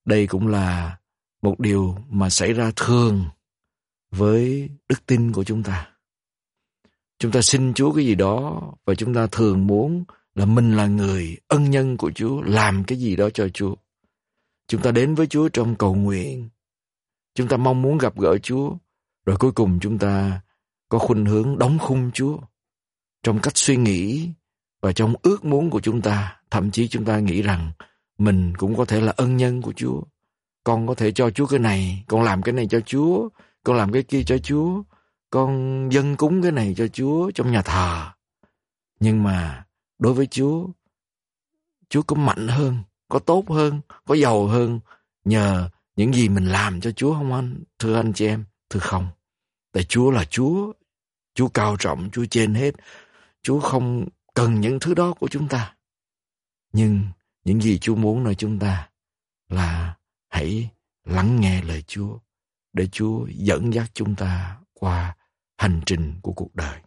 đây 0.05 0.27
cũng 0.27 0.47
là 0.47 0.97
một 1.41 1.59
điều 1.59 1.97
mà 2.09 2.29
xảy 2.29 2.53
ra 2.53 2.71
thường 2.75 3.25
với 4.11 4.69
đức 4.89 5.05
tin 5.05 5.31
của 5.31 5.43
chúng 5.43 5.63
ta. 5.63 5.87
Chúng 7.19 7.31
ta 7.31 7.41
xin 7.41 7.73
Chúa 7.73 7.91
cái 7.93 8.05
gì 8.05 8.15
đó 8.15 8.61
và 8.85 8.95
chúng 8.95 9.13
ta 9.13 9.27
thường 9.31 9.67
muốn 9.67 10.03
là 10.35 10.45
mình 10.45 10.75
là 10.77 10.87
người 10.87 11.37
ân 11.47 11.69
nhân 11.69 11.97
của 11.97 12.11
Chúa, 12.11 12.41
làm 12.41 12.83
cái 12.83 12.97
gì 12.97 13.15
đó 13.15 13.29
cho 13.29 13.47
Chúa. 13.49 13.75
Chúng 14.67 14.81
ta 14.81 14.91
đến 14.91 15.15
với 15.15 15.27
Chúa 15.27 15.49
trong 15.49 15.75
cầu 15.75 15.95
nguyện. 15.95 16.49
Chúng 17.35 17.47
ta 17.47 17.57
mong 17.57 17.81
muốn 17.81 17.97
gặp 17.97 18.19
gỡ 18.19 18.37
Chúa. 18.43 18.77
Rồi 19.25 19.37
cuối 19.37 19.51
cùng 19.51 19.79
chúng 19.79 19.97
ta 19.97 20.41
có 20.89 20.99
khuynh 20.99 21.25
hướng 21.25 21.57
đóng 21.57 21.79
khung 21.79 22.11
Chúa. 22.11 22.37
Trong 23.23 23.39
cách 23.39 23.57
suy 23.57 23.77
nghĩ 23.77 24.29
và 24.81 24.93
trong 24.93 25.13
ước 25.21 25.45
muốn 25.45 25.69
của 25.69 25.79
chúng 25.79 26.01
ta. 26.01 26.41
Thậm 26.51 26.71
chí 26.71 26.87
chúng 26.87 27.05
ta 27.05 27.19
nghĩ 27.19 27.41
rằng 27.41 27.71
mình 28.17 28.53
cũng 28.57 28.75
có 28.75 28.85
thể 28.85 29.01
là 29.01 29.13
ân 29.17 29.37
nhân 29.37 29.61
của 29.61 29.73
Chúa. 29.75 30.01
Con 30.63 30.87
có 30.87 30.95
thể 30.95 31.11
cho 31.11 31.29
Chúa 31.29 31.47
cái 31.47 31.59
này, 31.59 32.03
con 32.07 32.23
làm 32.23 32.41
cái 32.41 32.53
này 32.53 32.67
cho 32.67 32.79
Chúa, 32.79 33.29
con 33.63 33.77
làm 33.77 33.91
cái 33.91 34.03
kia 34.03 34.23
cho 34.23 34.37
Chúa, 34.37 34.83
con 35.29 35.89
dân 35.91 36.15
cúng 36.15 36.41
cái 36.41 36.51
này 36.51 36.73
cho 36.77 36.87
Chúa 36.87 37.31
trong 37.31 37.51
nhà 37.51 37.61
thờ. 37.61 38.09
Nhưng 38.99 39.23
mà 39.23 39.65
đối 39.99 40.13
với 40.13 40.27
Chúa, 40.27 40.67
Chúa 41.89 42.01
có 42.01 42.15
mạnh 42.15 42.47
hơn, 42.47 42.83
có 43.09 43.19
tốt 43.19 43.49
hơn, 43.49 43.81
có 44.05 44.15
giàu 44.15 44.47
hơn 44.47 44.79
nhờ 45.25 45.69
những 45.95 46.13
gì 46.13 46.29
mình 46.29 46.45
làm 46.45 46.81
cho 46.81 46.91
Chúa 46.91 47.13
không 47.13 47.33
anh? 47.33 47.63
Thưa 47.79 47.95
anh 47.95 48.13
chị 48.13 48.27
em, 48.27 48.45
thưa 48.69 48.79
không. 48.79 49.07
Tại 49.71 49.83
Chúa 49.83 50.11
là 50.11 50.25
Chúa, 50.25 50.73
Chúa 51.33 51.47
cao 51.47 51.75
trọng, 51.79 52.09
Chúa 52.11 52.25
trên 52.25 52.53
hết. 52.53 52.71
Chúa 53.41 53.59
không 53.59 54.07
cần 54.33 54.61
những 54.61 54.79
thứ 54.79 54.93
đó 54.93 55.13
của 55.13 55.27
chúng 55.27 55.47
ta. 55.47 55.75
Nhưng 56.73 57.03
những 57.43 57.61
gì 57.61 57.79
Chúa 57.79 57.95
muốn 57.95 58.23
nơi 58.23 58.35
chúng 58.35 58.59
ta 58.59 58.89
là 59.49 59.97
hãy 60.29 60.69
lắng 61.05 61.39
nghe 61.39 61.63
lời 61.63 61.83
Chúa 61.87 62.19
để 62.73 62.87
Chúa 62.87 63.27
dẫn 63.29 63.73
dắt 63.73 63.91
chúng 63.93 64.15
ta 64.15 64.57
qua 64.73 65.15
hành 65.57 65.81
trình 65.85 66.19
của 66.21 66.33
cuộc 66.33 66.55
đời. 66.55 66.81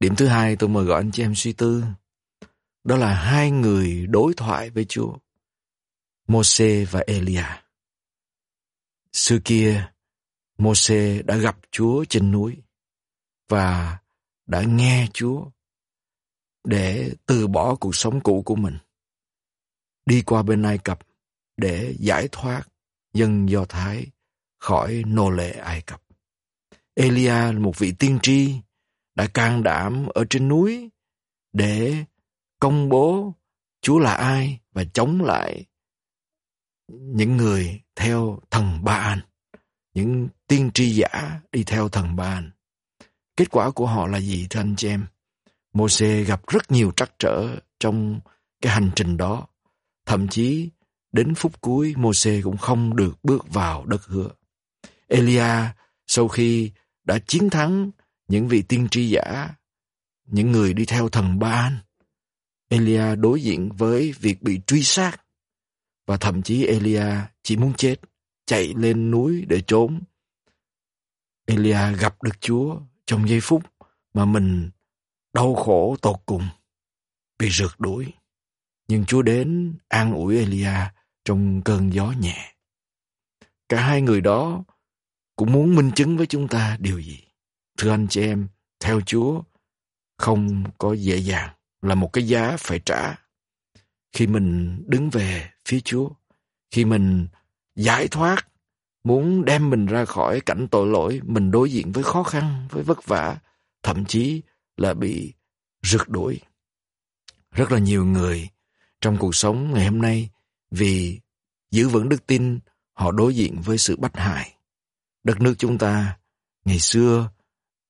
Điểm 0.00 0.16
thứ 0.16 0.26
hai 0.26 0.56
tôi 0.56 0.68
mời 0.68 0.84
gọi 0.84 1.00
anh 1.00 1.10
chị 1.10 1.22
em 1.22 1.34
suy 1.34 1.52
tư. 1.52 1.84
Đó 2.84 2.96
là 2.96 3.14
hai 3.14 3.50
người 3.50 4.06
đối 4.06 4.34
thoại 4.34 4.70
với 4.70 4.84
Chúa. 4.84 5.16
Môse 6.28 6.84
và 6.84 7.00
Elia. 7.06 7.61
Xưa 9.12 9.38
kia, 9.44 9.90
Môse 10.58 11.22
đã 11.22 11.36
gặp 11.36 11.58
Chúa 11.70 12.04
trên 12.04 12.30
núi 12.30 12.56
và 13.48 13.98
đã 14.46 14.62
nghe 14.62 15.08
Chúa 15.12 15.50
để 16.64 17.12
từ 17.26 17.46
bỏ 17.46 17.74
cuộc 17.74 17.96
sống 17.96 18.20
cũ 18.20 18.42
của 18.46 18.56
mình. 18.56 18.78
Đi 20.06 20.22
qua 20.22 20.42
bên 20.42 20.62
Ai 20.62 20.78
Cập 20.78 20.98
để 21.56 21.94
giải 21.98 22.28
thoát 22.32 22.62
dân 23.12 23.48
Do 23.48 23.64
Thái 23.64 24.06
khỏi 24.58 25.02
nô 25.06 25.30
lệ 25.30 25.50
Ai 25.50 25.82
Cập. 25.82 26.02
Elia 26.94 27.52
là 27.52 27.58
một 27.58 27.78
vị 27.78 27.92
tiên 27.98 28.18
tri 28.22 28.54
đã 29.14 29.26
can 29.34 29.62
đảm 29.62 30.06
ở 30.14 30.24
trên 30.30 30.48
núi 30.48 30.90
để 31.52 32.04
công 32.58 32.88
bố 32.88 33.34
Chúa 33.80 33.98
là 33.98 34.14
ai 34.14 34.60
và 34.72 34.84
chống 34.94 35.22
lại 35.22 35.64
những 36.88 37.36
người 37.36 37.80
theo 37.94 38.38
thần 38.50 38.71
Ba 38.82 38.94
An, 38.94 39.20
những 39.94 40.28
tiên 40.46 40.70
tri 40.74 40.90
giả 40.90 41.40
đi 41.52 41.64
theo 41.64 41.88
thần 41.88 42.16
Ba 42.16 42.24
An. 42.24 42.50
Kết 43.36 43.50
quả 43.50 43.70
của 43.70 43.86
họ 43.86 44.06
là 44.06 44.20
gì 44.20 44.46
thưa 44.50 44.60
anh 44.60 44.76
chị 44.76 44.88
em? 44.88 45.06
Moses 45.72 46.28
gặp 46.28 46.40
rất 46.46 46.70
nhiều 46.70 46.92
trắc 46.96 47.12
trở 47.18 47.56
trong 47.80 48.20
cái 48.60 48.72
hành 48.72 48.90
trình 48.96 49.16
đó. 49.16 49.46
Thậm 50.06 50.28
chí 50.28 50.70
đến 51.12 51.34
phút 51.34 51.60
cuối 51.60 51.94
Moses 51.96 52.44
cũng 52.44 52.56
không 52.56 52.96
được 52.96 53.24
bước 53.24 53.48
vào 53.48 53.86
đất 53.86 54.04
hứa. 54.04 54.28
Elia 55.08 55.72
sau 56.06 56.28
khi 56.28 56.70
đã 57.04 57.18
chiến 57.26 57.50
thắng 57.50 57.90
những 58.28 58.48
vị 58.48 58.62
tiên 58.62 58.88
tri 58.90 59.08
giả, 59.10 59.54
những 60.24 60.52
người 60.52 60.74
đi 60.74 60.84
theo 60.84 61.08
thần 61.08 61.38
Ba-an. 61.38 61.78
Elia 62.68 63.16
đối 63.16 63.42
diện 63.42 63.68
với 63.72 64.14
việc 64.20 64.42
bị 64.42 64.60
truy 64.66 64.82
sát 64.82 65.16
và 66.06 66.16
thậm 66.16 66.42
chí 66.42 66.66
Elia 66.66 67.06
chỉ 67.42 67.56
muốn 67.56 67.74
chết, 67.74 67.96
chạy 68.46 68.74
lên 68.76 69.10
núi 69.10 69.44
để 69.48 69.60
trốn. 69.66 70.00
Elia 71.46 71.96
gặp 71.98 72.22
được 72.22 72.40
Chúa 72.40 72.80
trong 73.06 73.28
giây 73.28 73.40
phút 73.42 73.62
mà 74.14 74.24
mình 74.24 74.70
đau 75.34 75.54
khổ 75.54 75.96
tột 76.02 76.16
cùng, 76.26 76.48
bị 77.38 77.50
rượt 77.50 77.70
đuổi. 77.78 78.12
Nhưng 78.88 79.04
Chúa 79.04 79.22
đến 79.22 79.74
an 79.88 80.14
ủi 80.14 80.38
Elia 80.38 80.74
trong 81.24 81.62
cơn 81.62 81.92
gió 81.92 82.12
nhẹ. 82.20 82.54
Cả 83.68 83.82
hai 83.82 84.02
người 84.02 84.20
đó 84.20 84.64
cũng 85.36 85.52
muốn 85.52 85.74
minh 85.74 85.90
chứng 85.94 86.16
với 86.16 86.26
chúng 86.26 86.48
ta 86.48 86.76
điều 86.80 87.00
gì? 87.00 87.24
Thưa 87.78 87.90
anh 87.90 88.06
chị 88.10 88.22
em, 88.22 88.48
theo 88.80 89.00
Chúa 89.00 89.42
không 90.18 90.64
có 90.78 90.92
dễ 90.92 91.16
dàng, 91.16 91.54
là 91.82 91.94
một 91.94 92.12
cái 92.12 92.28
giá 92.28 92.56
phải 92.58 92.80
trả. 92.84 93.18
Khi 94.12 94.26
mình 94.26 94.82
đứng 94.86 95.10
về 95.10 95.50
phía 95.68 95.80
Chúa, 95.80 96.10
khi 96.70 96.84
mình 96.84 97.28
giải 97.76 98.08
thoát, 98.08 98.48
muốn 99.04 99.44
đem 99.44 99.70
mình 99.70 99.86
ra 99.86 100.04
khỏi 100.04 100.40
cảnh 100.40 100.68
tội 100.70 100.86
lỗi, 100.86 101.20
mình 101.24 101.50
đối 101.50 101.70
diện 101.70 101.92
với 101.92 102.04
khó 102.04 102.22
khăn, 102.22 102.66
với 102.70 102.82
vất 102.82 103.06
vả, 103.06 103.38
thậm 103.82 104.04
chí 104.04 104.42
là 104.76 104.94
bị 104.94 105.32
rượt 105.82 106.08
đuổi. 106.08 106.40
Rất 107.50 107.72
là 107.72 107.78
nhiều 107.78 108.04
người 108.04 108.48
trong 109.00 109.16
cuộc 109.16 109.34
sống 109.34 109.72
ngày 109.74 109.86
hôm 109.86 110.02
nay 110.02 110.30
vì 110.70 111.20
giữ 111.70 111.88
vững 111.88 112.08
đức 112.08 112.26
tin, 112.26 112.58
họ 112.92 113.10
đối 113.10 113.34
diện 113.34 113.60
với 113.60 113.78
sự 113.78 113.96
bắt 113.96 114.16
hại. 114.16 114.56
Đất 115.24 115.40
nước 115.40 115.54
chúng 115.58 115.78
ta 115.78 116.18
ngày 116.64 116.78
xưa 116.78 117.30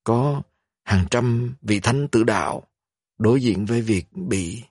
có 0.05 0.42
hàng 0.85 1.07
trăm 1.11 1.55
vị 1.62 1.81
thánh 1.81 2.09
tử 2.09 2.25
đạo 2.25 2.62
đối 3.18 3.42
diện 3.42 3.64
với 3.64 3.83
việc 3.83 4.12
bị 4.12 4.62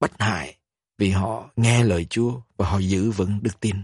bắt 0.00 0.12
hại 0.18 0.56
vì 0.98 1.10
họ 1.10 1.50
nghe 1.56 1.84
lời 1.84 2.06
Chúa 2.10 2.40
và 2.56 2.70
họ 2.70 2.78
giữ 2.78 3.10
vững 3.10 3.38
đức 3.42 3.60
tin. 3.60 3.76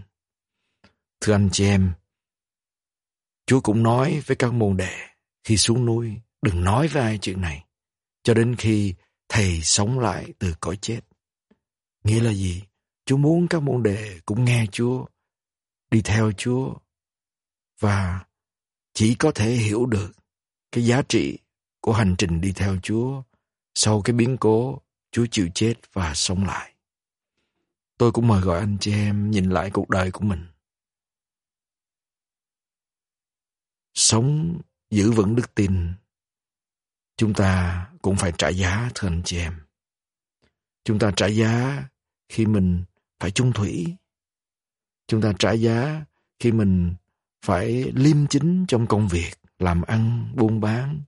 Thưa 1.21 1.33
anh 1.33 1.49
chị 1.51 1.65
em, 1.65 1.93
Chúa 3.45 3.61
cũng 3.61 3.83
nói 3.83 4.21
với 4.25 4.37
các 4.37 4.53
môn 4.53 4.77
đệ 4.77 4.97
khi 5.43 5.57
xuống 5.57 5.85
núi, 5.85 6.21
đừng 6.41 6.63
nói 6.63 6.87
với 6.87 7.03
ai 7.03 7.17
chuyện 7.21 7.41
này, 7.41 7.65
cho 8.23 8.33
đến 8.33 8.55
khi 8.55 8.93
Thầy 9.29 9.61
sống 9.61 9.99
lại 9.99 10.33
từ 10.39 10.53
cõi 10.59 10.77
chết. 10.81 11.01
Nghĩa 12.03 12.21
là 12.21 12.33
gì? 12.33 12.63
Chúa 13.05 13.17
muốn 13.17 13.47
các 13.47 13.63
môn 13.63 13.83
đệ 13.83 14.19
cũng 14.25 14.45
nghe 14.45 14.65
Chúa, 14.71 15.05
đi 15.91 16.01
theo 16.01 16.31
Chúa 16.31 16.73
và 17.79 18.25
chỉ 18.93 19.15
có 19.15 19.31
thể 19.35 19.51
hiểu 19.51 19.85
được 19.85 20.11
cái 20.71 20.85
giá 20.85 21.01
trị 21.09 21.37
của 21.81 21.93
hành 21.93 22.15
trình 22.17 22.41
đi 22.41 22.51
theo 22.51 22.77
Chúa 22.83 23.23
sau 23.75 24.01
cái 24.01 24.13
biến 24.13 24.37
cố 24.37 24.81
Chúa 25.11 25.25
chịu 25.31 25.49
chết 25.53 25.73
và 25.93 26.13
sống 26.15 26.43
lại. 26.45 26.73
Tôi 27.97 28.11
cũng 28.11 28.27
mời 28.27 28.41
gọi 28.41 28.59
anh 28.59 28.77
chị 28.79 28.91
em 28.91 29.31
nhìn 29.31 29.49
lại 29.49 29.69
cuộc 29.73 29.89
đời 29.89 30.11
của 30.11 30.25
mình. 30.25 30.45
Sống 33.97 34.57
giữ 34.89 35.11
vững 35.11 35.35
đức 35.35 35.55
tin, 35.55 35.93
chúng 37.17 37.33
ta 37.33 37.85
cũng 38.01 38.15
phải 38.15 38.33
trả 38.37 38.49
giá 38.49 38.89
thưa 38.95 39.07
anh 39.07 39.21
chị 39.25 39.37
em. 39.37 39.53
Chúng 40.83 40.99
ta 40.99 41.11
trả 41.15 41.27
giá 41.27 41.83
khi 42.29 42.45
mình 42.45 42.83
phải 43.19 43.31
chung 43.31 43.53
thủy. 43.53 43.95
Chúng 45.07 45.21
ta 45.21 45.33
trả 45.39 45.51
giá 45.51 46.05
khi 46.39 46.51
mình 46.51 46.93
phải 47.45 47.91
liêm 47.95 48.27
chính 48.27 48.65
trong 48.67 48.87
công 48.87 49.07
việc, 49.07 49.31
làm 49.59 49.81
ăn, 49.81 50.31
buôn 50.35 50.59
bán. 50.59 51.01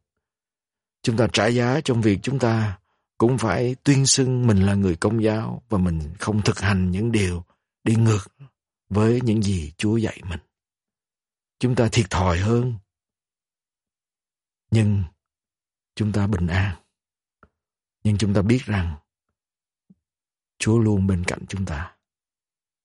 Chúng 1.03 1.17
ta 1.17 1.27
trả 1.33 1.47
giá 1.47 1.81
trong 1.85 2.01
việc 2.01 2.19
chúng 2.23 2.39
ta 2.39 2.79
cũng 3.17 3.37
phải 3.37 3.75
tuyên 3.83 4.05
xưng 4.05 4.47
mình 4.47 4.65
là 4.65 4.73
người 4.73 4.95
công 4.95 5.23
giáo 5.23 5.63
và 5.69 5.77
mình 5.77 5.99
không 6.19 6.41
thực 6.41 6.59
hành 6.59 6.91
những 6.91 7.11
điều 7.11 7.43
đi 7.83 7.95
ngược 7.95 8.27
với 8.89 9.21
những 9.23 9.41
gì 9.41 9.73
Chúa 9.77 9.97
dạy 9.97 10.21
mình. 10.29 10.39
Chúng 11.59 11.75
ta 11.75 11.89
thiệt 11.91 12.05
thòi 12.09 12.39
hơn. 12.39 12.75
Nhưng 14.71 15.03
chúng 15.95 16.11
ta 16.11 16.27
bình 16.27 16.47
an. 16.47 16.83
Nhưng 18.03 18.17
chúng 18.17 18.33
ta 18.33 18.41
biết 18.41 18.59
rằng 18.65 18.97
Chúa 20.57 20.79
luôn 20.79 21.07
bên 21.07 21.23
cạnh 21.27 21.45
chúng 21.49 21.65
ta. 21.65 21.97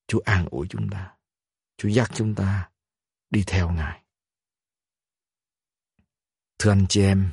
Chúa 0.06 0.20
an 0.24 0.48
ủi 0.50 0.66
chúng 0.70 0.90
ta. 0.90 1.16
Chúa 1.76 1.88
dắt 1.88 2.10
chúng 2.14 2.34
ta 2.34 2.70
đi 3.30 3.44
theo 3.46 3.70
Ngài. 3.70 4.02
Thưa 6.58 6.70
anh 6.70 6.86
chị 6.88 7.02
em, 7.02 7.32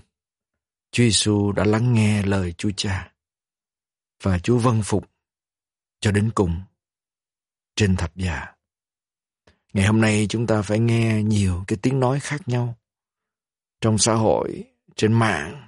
Chúa 0.92 1.04
Giêsu 1.04 1.52
đã 1.52 1.66
lắng 1.66 1.94
nghe 1.94 2.24
lời 2.24 2.54
Chúa 2.58 2.72
Cha 2.78 3.14
và 4.24 4.40
Chúa 4.40 4.58
vâng 4.58 4.82
phục 4.84 5.12
cho 6.00 6.12
đến 6.12 6.32
cùng 6.36 6.62
trên 7.76 7.96
thập 7.96 8.16
giá. 8.16 8.56
Ngày 9.74 9.86
hôm 9.86 10.02
nay 10.02 10.26
chúng 10.30 10.48
ta 10.48 10.62
phải 10.62 10.80
nghe 10.80 11.24
nhiều 11.24 11.64
cái 11.68 11.78
tiếng 11.82 12.00
nói 12.00 12.20
khác 12.20 12.48
nhau 12.48 12.76
trong 13.82 13.98
xã 13.98 14.14
hội, 14.14 14.64
trên 14.96 15.14
mạng, 15.14 15.68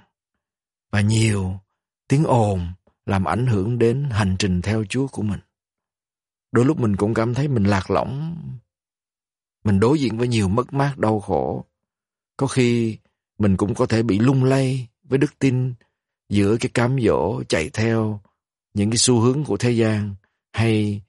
và 0.90 1.00
nhiều 1.00 1.60
tiếng 2.08 2.24
ồn 2.24 2.66
làm 3.06 3.24
ảnh 3.24 3.46
hưởng 3.46 3.78
đến 3.78 4.08
hành 4.10 4.36
trình 4.38 4.62
theo 4.62 4.84
Chúa 4.84 5.06
của 5.06 5.22
mình. 5.22 5.40
Đôi 6.52 6.64
lúc 6.64 6.80
mình 6.80 6.96
cũng 6.96 7.14
cảm 7.14 7.34
thấy 7.34 7.48
mình 7.48 7.64
lạc 7.64 7.90
lõng, 7.90 8.36
mình 9.64 9.80
đối 9.80 10.00
diện 10.00 10.18
với 10.18 10.28
nhiều 10.28 10.48
mất 10.48 10.72
mát 10.72 10.98
đau 10.98 11.20
khổ. 11.20 11.64
Có 12.36 12.46
khi 12.46 12.98
mình 13.38 13.56
cũng 13.56 13.74
có 13.74 13.86
thể 13.86 14.02
bị 14.02 14.18
lung 14.18 14.44
lay 14.44 14.88
với 15.02 15.18
đức 15.18 15.38
tin 15.38 15.74
giữa 16.28 16.56
cái 16.60 16.70
cám 16.74 16.96
dỗ 17.00 17.42
chạy 17.48 17.70
theo 17.72 18.20
những 18.74 18.90
cái 18.90 18.98
xu 18.98 19.20
hướng 19.20 19.44
của 19.44 19.56
thế 19.56 19.70
gian 19.70 20.14
hay 20.52 21.02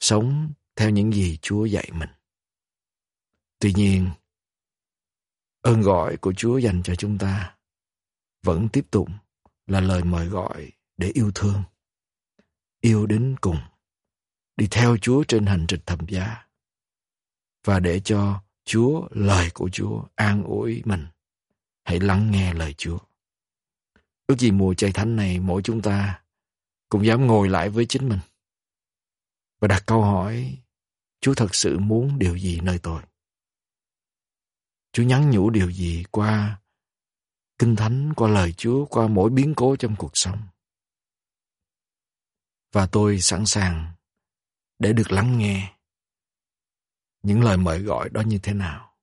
sống 0.00 0.52
theo 0.76 0.90
những 0.90 1.12
gì 1.12 1.38
Chúa 1.42 1.64
dạy 1.64 1.90
mình. 1.92 2.08
Tuy 3.58 3.72
nhiên, 3.76 4.10
ơn 5.62 5.82
gọi 5.82 6.16
của 6.16 6.32
Chúa 6.32 6.58
dành 6.58 6.82
cho 6.82 6.94
chúng 6.94 7.18
ta 7.18 7.56
vẫn 8.42 8.68
tiếp 8.68 8.86
tục 8.90 9.08
là 9.66 9.80
lời 9.80 10.04
mời 10.04 10.26
gọi 10.26 10.72
để 10.96 11.10
yêu 11.14 11.30
thương, 11.34 11.62
yêu 12.80 13.06
đến 13.06 13.36
cùng, 13.40 13.58
đi 14.56 14.68
theo 14.70 14.96
Chúa 14.96 15.24
trên 15.28 15.46
hành 15.46 15.64
trình 15.68 15.80
thầm 15.86 15.98
giá 16.08 16.48
và 17.64 17.80
để 17.80 18.00
cho 18.00 18.42
Chúa, 18.64 19.08
lời 19.10 19.50
của 19.54 19.68
Chúa 19.72 20.04
an 20.14 20.42
ủi 20.44 20.82
mình. 20.84 21.06
Hãy 21.84 22.00
lắng 22.00 22.30
nghe 22.30 22.54
lời 22.54 22.74
Chúa. 22.78 22.98
Ước 24.26 24.38
gì 24.38 24.50
mùa 24.50 24.74
chay 24.74 24.92
thánh 24.92 25.16
này 25.16 25.40
mỗi 25.40 25.62
chúng 25.62 25.82
ta 25.82 26.22
cũng 26.88 27.06
dám 27.06 27.26
ngồi 27.26 27.48
lại 27.48 27.70
với 27.70 27.86
chính 27.86 28.08
mình 28.08 28.18
và 29.60 29.68
đặt 29.68 29.82
câu 29.86 30.02
hỏi 30.02 30.58
Chúa 31.20 31.34
thật 31.34 31.54
sự 31.54 31.78
muốn 31.78 32.18
điều 32.18 32.38
gì 32.38 32.60
nơi 32.60 32.78
tôi? 32.78 33.02
Chúa 34.92 35.02
nhắn 35.02 35.30
nhủ 35.30 35.50
điều 35.50 35.72
gì 35.72 36.04
qua 36.10 36.60
kinh 37.58 37.76
thánh, 37.76 38.12
qua 38.16 38.28
lời 38.28 38.52
Chúa, 38.52 38.86
qua 38.86 39.08
mỗi 39.08 39.30
biến 39.30 39.52
cố 39.56 39.76
trong 39.76 39.96
cuộc 39.98 40.10
sống? 40.14 40.38
Và 42.72 42.86
tôi 42.86 43.20
sẵn 43.20 43.46
sàng 43.46 43.92
để 44.78 44.92
được 44.92 45.12
lắng 45.12 45.38
nghe 45.38 45.74
những 47.22 47.42
lời 47.42 47.56
mời 47.56 47.78
gọi 47.78 48.08
đó 48.08 48.20
như 48.20 48.38
thế 48.42 48.54
nào. 48.54 48.94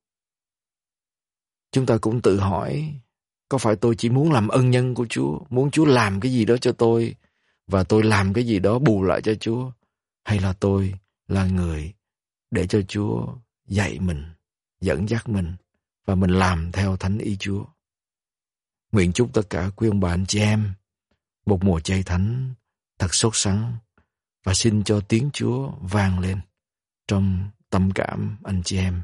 Chúng 1.72 1.86
ta 1.86 1.98
cũng 2.02 2.22
tự 2.22 2.40
hỏi, 2.40 3.00
có 3.50 3.58
phải 3.58 3.76
tôi 3.76 3.96
chỉ 3.98 4.10
muốn 4.10 4.32
làm 4.32 4.48
ân 4.48 4.72
nhân 4.72 4.94
của 4.94 5.06
Chúa, 5.10 5.40
muốn 5.50 5.72
Chúa 5.72 5.86
làm 5.86 6.20
cái 6.20 6.32
gì 6.32 6.46
đó 6.46 6.58
cho 6.58 6.72
tôi, 6.72 7.16
và 7.68 7.84
tôi 7.84 8.04
làm 8.04 8.34
cái 8.34 8.48
gì 8.48 8.60
đó 8.60 8.80
bù 8.80 9.04
lại 9.04 9.22
cho 9.22 9.36
Chúa, 9.36 9.72
hay 10.24 10.40
là 10.40 10.54
tôi 10.54 10.94
là 11.28 11.46
người 11.46 11.94
để 12.52 12.68
cho 12.68 12.82
Chúa 12.88 13.36
dạy 13.66 14.00
mình, 14.00 14.26
dẫn 14.82 15.10
dắt 15.10 15.30
mình, 15.30 15.56
và 16.06 16.16
mình 16.16 16.30
làm 16.30 16.72
theo 16.72 16.98
thánh 16.98 17.18
ý 17.18 17.38
Chúa. 17.40 17.66
Nguyện 18.92 19.14
chúc 19.14 19.34
tất 19.34 19.50
cả 19.50 19.70
quý 19.76 19.88
ông 19.88 20.00
bà 20.00 20.10
anh 20.10 20.26
chị 20.26 20.40
em 20.40 20.74
một 21.46 21.64
mùa 21.64 21.80
chay 21.80 22.04
thánh 22.04 22.54
thật 23.00 23.14
sốt 23.14 23.36
sắng 23.36 23.78
và 24.44 24.54
xin 24.54 24.84
cho 24.84 25.02
tiếng 25.02 25.30
Chúa 25.34 25.72
vang 25.82 26.20
lên 26.20 26.40
trong 27.08 27.50
tâm 27.70 27.92
cảm 27.92 28.38
anh 28.44 28.62
chị 28.66 28.78
em 28.78 29.02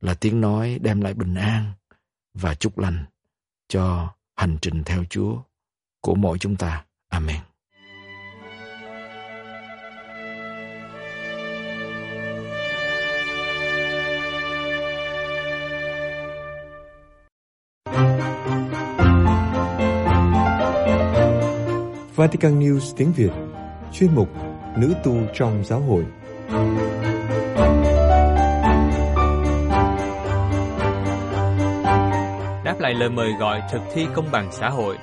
là 0.00 0.14
tiếng 0.14 0.40
nói 0.40 0.78
đem 0.82 1.00
lại 1.00 1.14
bình 1.14 1.34
an 1.34 1.72
và 2.34 2.54
chúc 2.54 2.78
lành 2.78 3.04
cho 3.68 4.14
hành 4.36 4.58
trình 4.62 4.82
theo 4.84 5.04
Chúa 5.04 5.42
của 6.00 6.14
mỗi 6.14 6.38
chúng 6.38 6.56
ta. 6.56 6.84
Amen. 7.08 7.40
Vatican 22.16 22.60
News 22.60 22.94
tiếng 22.96 23.12
Việt 23.12 23.30
Chuyên 23.92 24.14
mục 24.14 24.28
Nữ 24.76 24.94
tu 25.04 25.16
trong 25.34 25.64
giáo 25.64 25.80
hội. 25.80 26.04
Đáp 32.64 32.76
lại 32.80 32.94
lời 32.94 33.08
mời 33.08 33.32
gọi 33.40 33.62
thực 33.72 33.80
thi 33.94 34.06
công 34.14 34.30
bằng 34.32 34.52
xã 34.52 34.68
hội. 34.68 34.96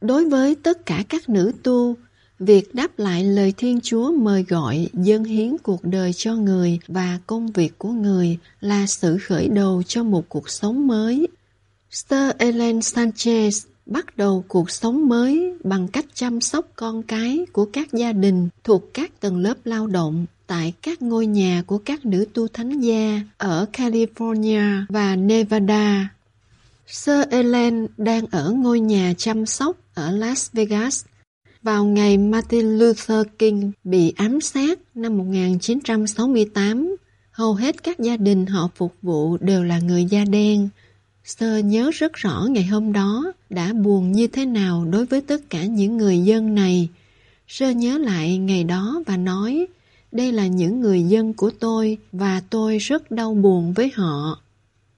Đối 0.00 0.28
với 0.28 0.56
tất 0.62 0.86
cả 0.86 1.02
các 1.08 1.28
nữ 1.28 1.52
tu, 1.62 1.96
việc 2.40 2.74
đáp 2.74 2.98
lại 2.98 3.24
lời 3.24 3.54
Thiên 3.56 3.80
Chúa 3.82 4.12
mời 4.12 4.42
gọi 4.42 4.88
dâng 4.92 5.24
hiến 5.24 5.56
cuộc 5.62 5.84
đời 5.84 6.12
cho 6.12 6.34
người 6.34 6.78
và 6.88 7.18
công 7.26 7.52
việc 7.52 7.78
của 7.78 7.88
người 7.88 8.38
là 8.60 8.86
sự 8.86 9.18
khởi 9.18 9.48
đầu 9.48 9.82
cho 9.82 10.02
một 10.02 10.28
cuộc 10.28 10.50
sống 10.50 10.86
mới. 10.86 11.26
Sir 11.90 12.30
Ellen 12.38 12.78
Sanchez 12.78 13.66
bắt 13.86 14.16
đầu 14.16 14.44
cuộc 14.48 14.70
sống 14.70 15.08
mới 15.08 15.54
bằng 15.64 15.88
cách 15.88 16.06
chăm 16.14 16.40
sóc 16.40 16.66
con 16.76 17.02
cái 17.02 17.46
của 17.52 17.64
các 17.64 17.92
gia 17.92 18.12
đình 18.12 18.48
thuộc 18.64 18.94
các 18.94 19.20
tầng 19.20 19.38
lớp 19.38 19.54
lao 19.64 19.86
động 19.86 20.26
tại 20.46 20.72
các 20.82 21.02
ngôi 21.02 21.26
nhà 21.26 21.62
của 21.66 21.78
các 21.78 22.06
nữ 22.06 22.26
tu 22.34 22.48
thánh 22.48 22.80
gia 22.80 23.20
ở 23.38 23.66
California 23.72 24.84
và 24.88 25.16
Nevada. 25.16 26.08
Sir 26.86 27.20
Ellen 27.30 27.86
đang 27.96 28.26
ở 28.30 28.50
ngôi 28.50 28.80
nhà 28.80 29.14
chăm 29.18 29.46
sóc 29.46 29.76
ở 29.94 30.10
Las 30.10 30.52
Vegas 30.52 31.04
vào 31.62 31.84
ngày 31.84 32.18
Martin 32.18 32.78
Luther 32.78 33.26
King 33.38 33.70
bị 33.84 34.12
ám 34.16 34.40
sát 34.40 34.78
năm 34.94 35.18
1968. 35.18 36.96
Hầu 37.30 37.54
hết 37.54 37.82
các 37.82 37.98
gia 37.98 38.16
đình 38.16 38.46
họ 38.46 38.68
phục 38.74 38.94
vụ 39.02 39.36
đều 39.36 39.64
là 39.64 39.78
người 39.78 40.04
da 40.04 40.24
đen. 40.24 40.68
Sơ 41.24 41.58
nhớ 41.58 41.90
rất 41.94 42.12
rõ 42.12 42.46
ngày 42.50 42.64
hôm 42.64 42.92
đó 42.92 43.32
đã 43.50 43.72
buồn 43.72 44.12
như 44.12 44.26
thế 44.26 44.46
nào 44.46 44.84
đối 44.84 45.06
với 45.06 45.20
tất 45.20 45.50
cả 45.50 45.64
những 45.64 45.96
người 45.96 46.18
dân 46.18 46.54
này. 46.54 46.88
Sơ 47.48 47.70
nhớ 47.70 47.98
lại 47.98 48.38
ngày 48.38 48.64
đó 48.64 49.02
và 49.06 49.16
nói, 49.16 49.66
đây 50.12 50.32
là 50.32 50.46
những 50.46 50.80
người 50.80 51.02
dân 51.02 51.34
của 51.34 51.50
tôi 51.60 51.98
và 52.12 52.42
tôi 52.50 52.78
rất 52.78 53.10
đau 53.10 53.34
buồn 53.34 53.72
với 53.72 53.90
họ. 53.94 54.40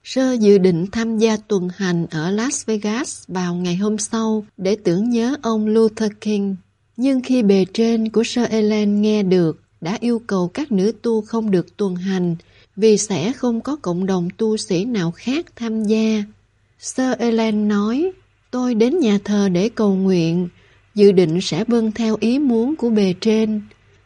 Sơ 0.04 0.32
dự 0.32 0.58
định 0.58 0.86
tham 0.92 1.18
gia 1.18 1.36
tuần 1.36 1.68
hành 1.76 2.06
ở 2.10 2.30
Las 2.30 2.66
Vegas 2.66 3.24
vào 3.28 3.54
ngày 3.54 3.76
hôm 3.76 3.98
sau 3.98 4.44
để 4.56 4.76
tưởng 4.84 5.10
nhớ 5.10 5.36
ông 5.42 5.66
Luther 5.66 6.10
King. 6.20 6.56
Nhưng 6.96 7.20
khi 7.20 7.42
bề 7.42 7.64
trên 7.74 8.08
của 8.08 8.24
Sơ 8.24 8.44
Ellen 8.44 9.02
nghe 9.02 9.22
được, 9.22 9.60
đã 9.80 9.98
yêu 10.00 10.22
cầu 10.26 10.48
các 10.48 10.72
nữ 10.72 10.92
tu 11.02 11.22
không 11.22 11.50
được 11.50 11.76
tuần 11.76 11.96
hành 11.96 12.36
vì 12.76 12.98
sẽ 12.98 13.32
không 13.32 13.60
có 13.60 13.76
cộng 13.76 14.06
đồng 14.06 14.28
tu 14.36 14.56
sĩ 14.56 14.84
nào 14.84 15.10
khác 15.10 15.46
tham 15.56 15.84
gia. 15.84 16.24
Sơ 16.78 17.12
Ellen 17.12 17.68
nói, 17.68 18.12
tôi 18.50 18.74
đến 18.74 18.98
nhà 18.98 19.18
thờ 19.24 19.48
để 19.48 19.68
cầu 19.68 19.94
nguyện, 19.94 20.48
dự 20.94 21.12
định 21.12 21.40
sẽ 21.40 21.64
vâng 21.64 21.92
theo 21.92 22.16
ý 22.20 22.38
muốn 22.38 22.76
của 22.76 22.90
bề 22.90 23.14
trên. 23.20 23.62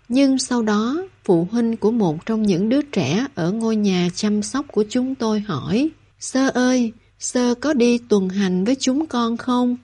Nhưng 0.09 0.39
sau 0.39 0.63
đó, 0.63 1.03
phụ 1.27 1.49
huynh 1.51 1.77
của 1.77 1.91
một 1.91 2.27
trong 2.27 2.43
những 2.43 2.69
đứa 2.69 2.83
trẻ 2.83 3.27
ở 3.35 3.53
ngôi 3.53 3.77
nhà 3.77 4.09
chăm 4.15 4.43
sóc 4.43 4.67
của 4.73 4.85
chúng 4.89 5.15
tôi 5.15 5.41
hỏi, 5.41 5.91
Sơ 6.21 6.49
ơi, 6.49 6.93
Sơ 7.19 7.55
có 7.55 7.73
đi 7.73 7.99
tuần 7.99 8.29
hành 8.29 8.65
với 8.65 8.77
chúng 8.81 9.07
con 9.07 9.37
không? 9.37 9.77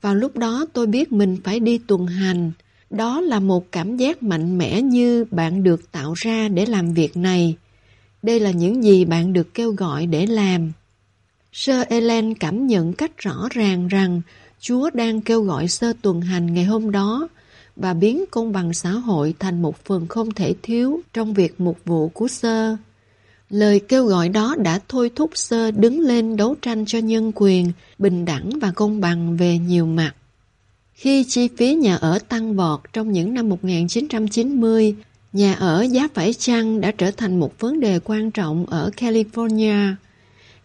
Vào 0.00 0.14
lúc 0.14 0.36
đó 0.36 0.66
tôi 0.72 0.86
biết 0.86 1.12
mình 1.12 1.36
phải 1.44 1.60
đi 1.60 1.78
tuần 1.78 2.06
hành. 2.06 2.52
Đó 2.90 3.20
là 3.20 3.40
một 3.40 3.72
cảm 3.72 3.96
giác 3.96 4.22
mạnh 4.22 4.58
mẽ 4.58 4.82
như 4.82 5.24
bạn 5.30 5.62
được 5.62 5.92
tạo 5.92 6.14
ra 6.16 6.48
để 6.48 6.66
làm 6.66 6.94
việc 6.94 7.16
này. 7.16 7.56
Đây 8.22 8.40
là 8.40 8.50
những 8.50 8.84
gì 8.84 9.04
bạn 9.04 9.32
được 9.32 9.54
kêu 9.54 9.72
gọi 9.72 10.06
để 10.06 10.26
làm. 10.26 10.72
Sơ 11.52 11.84
Ellen 11.88 12.34
cảm 12.34 12.66
nhận 12.66 12.92
cách 12.92 13.18
rõ 13.18 13.48
ràng 13.50 13.88
rằng 13.88 14.22
Chúa 14.60 14.90
đang 14.94 15.20
kêu 15.20 15.42
gọi 15.42 15.68
sơ 15.68 15.92
tuần 16.02 16.20
hành 16.20 16.54
ngày 16.54 16.64
hôm 16.64 16.90
đó 16.90 17.28
và 17.76 17.94
biến 17.94 18.24
công 18.30 18.52
bằng 18.52 18.72
xã 18.72 18.90
hội 18.90 19.34
thành 19.38 19.62
một 19.62 19.84
phần 19.84 20.06
không 20.06 20.30
thể 20.30 20.54
thiếu 20.62 21.00
trong 21.12 21.34
việc 21.34 21.60
mục 21.60 21.78
vụ 21.84 22.08
của 22.08 22.28
sơ. 22.28 22.76
Lời 23.50 23.80
kêu 23.80 24.06
gọi 24.06 24.28
đó 24.28 24.56
đã 24.58 24.80
thôi 24.88 25.10
thúc 25.14 25.30
sơ 25.34 25.70
đứng 25.70 26.00
lên 26.00 26.36
đấu 26.36 26.54
tranh 26.62 26.84
cho 26.86 26.98
nhân 26.98 27.32
quyền, 27.34 27.72
bình 27.98 28.24
đẳng 28.24 28.50
và 28.60 28.72
công 28.74 29.00
bằng 29.00 29.36
về 29.36 29.58
nhiều 29.58 29.86
mặt. 29.86 30.14
Khi 30.94 31.24
chi 31.28 31.48
phí 31.56 31.74
nhà 31.74 31.96
ở 31.96 32.18
tăng 32.28 32.56
vọt 32.56 32.80
trong 32.92 33.12
những 33.12 33.34
năm 33.34 33.48
1990, 33.48 34.94
nhà 35.32 35.54
ở 35.54 35.82
giá 35.82 36.08
phải 36.14 36.32
chăng 36.32 36.80
đã 36.80 36.92
trở 36.98 37.10
thành 37.10 37.40
một 37.40 37.60
vấn 37.60 37.80
đề 37.80 38.00
quan 38.04 38.30
trọng 38.30 38.66
ở 38.66 38.90
California. 38.96 39.94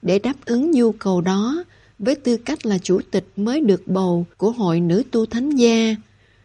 Để 0.01 0.19
đáp 0.19 0.35
ứng 0.45 0.71
nhu 0.71 0.91
cầu 0.91 1.21
đó, 1.21 1.63
với 1.99 2.15
tư 2.15 2.37
cách 2.37 2.65
là 2.65 2.77
chủ 2.77 2.99
tịch 3.11 3.25
mới 3.35 3.61
được 3.61 3.87
bầu 3.87 4.25
của 4.37 4.51
Hội 4.51 4.79
Nữ 4.79 5.03
Tu 5.11 5.25
Thánh 5.25 5.49
Gia, 5.49 5.95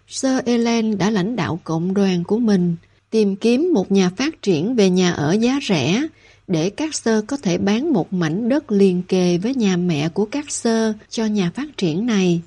Sir 0.08 0.32
Ellen 0.44 0.98
đã 0.98 1.10
lãnh 1.10 1.36
đạo 1.36 1.60
cộng 1.64 1.94
đoàn 1.94 2.24
của 2.24 2.38
mình 2.38 2.76
tìm 3.10 3.36
kiếm 3.36 3.70
một 3.74 3.92
nhà 3.92 4.10
phát 4.16 4.42
triển 4.42 4.74
về 4.74 4.90
nhà 4.90 5.12
ở 5.12 5.32
giá 5.32 5.58
rẻ 5.68 6.06
để 6.46 6.70
các 6.70 6.94
sơ 6.94 7.22
có 7.22 7.36
thể 7.36 7.58
bán 7.58 7.92
một 7.92 8.12
mảnh 8.12 8.48
đất 8.48 8.72
liền 8.72 9.02
kề 9.02 9.38
với 9.38 9.54
nhà 9.54 9.76
mẹ 9.76 10.08
của 10.08 10.24
các 10.24 10.50
sơ 10.50 10.92
cho 11.08 11.26
nhà 11.26 11.50
phát 11.54 11.76
triển 11.76 12.06
này. 12.06 12.40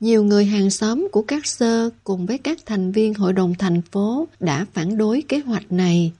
Nhiều 0.00 0.24
người 0.24 0.44
hàng 0.44 0.70
xóm 0.70 1.08
của 1.12 1.22
các 1.22 1.46
sơ 1.46 1.90
cùng 2.04 2.26
với 2.26 2.38
các 2.38 2.58
thành 2.66 2.92
viên 2.92 3.14
hội 3.14 3.32
đồng 3.32 3.54
thành 3.54 3.82
phố 3.82 4.28
đã 4.40 4.66
phản 4.72 4.96
đối 4.96 5.22
kế 5.28 5.38
hoạch 5.38 5.72
này. 5.72 6.12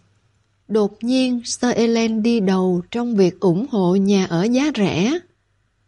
Đột 0.69 1.05
nhiên, 1.05 1.41
Sơ 1.45 1.71
Ellen 1.71 2.23
đi 2.23 2.41
đầu 2.41 2.83
trong 2.91 3.17
việc 3.17 3.41
ủng 3.41 3.67
hộ 3.71 3.97
nhà 3.97 4.25
ở 4.27 4.43
giá 4.43 4.71
rẻ. 4.77 5.19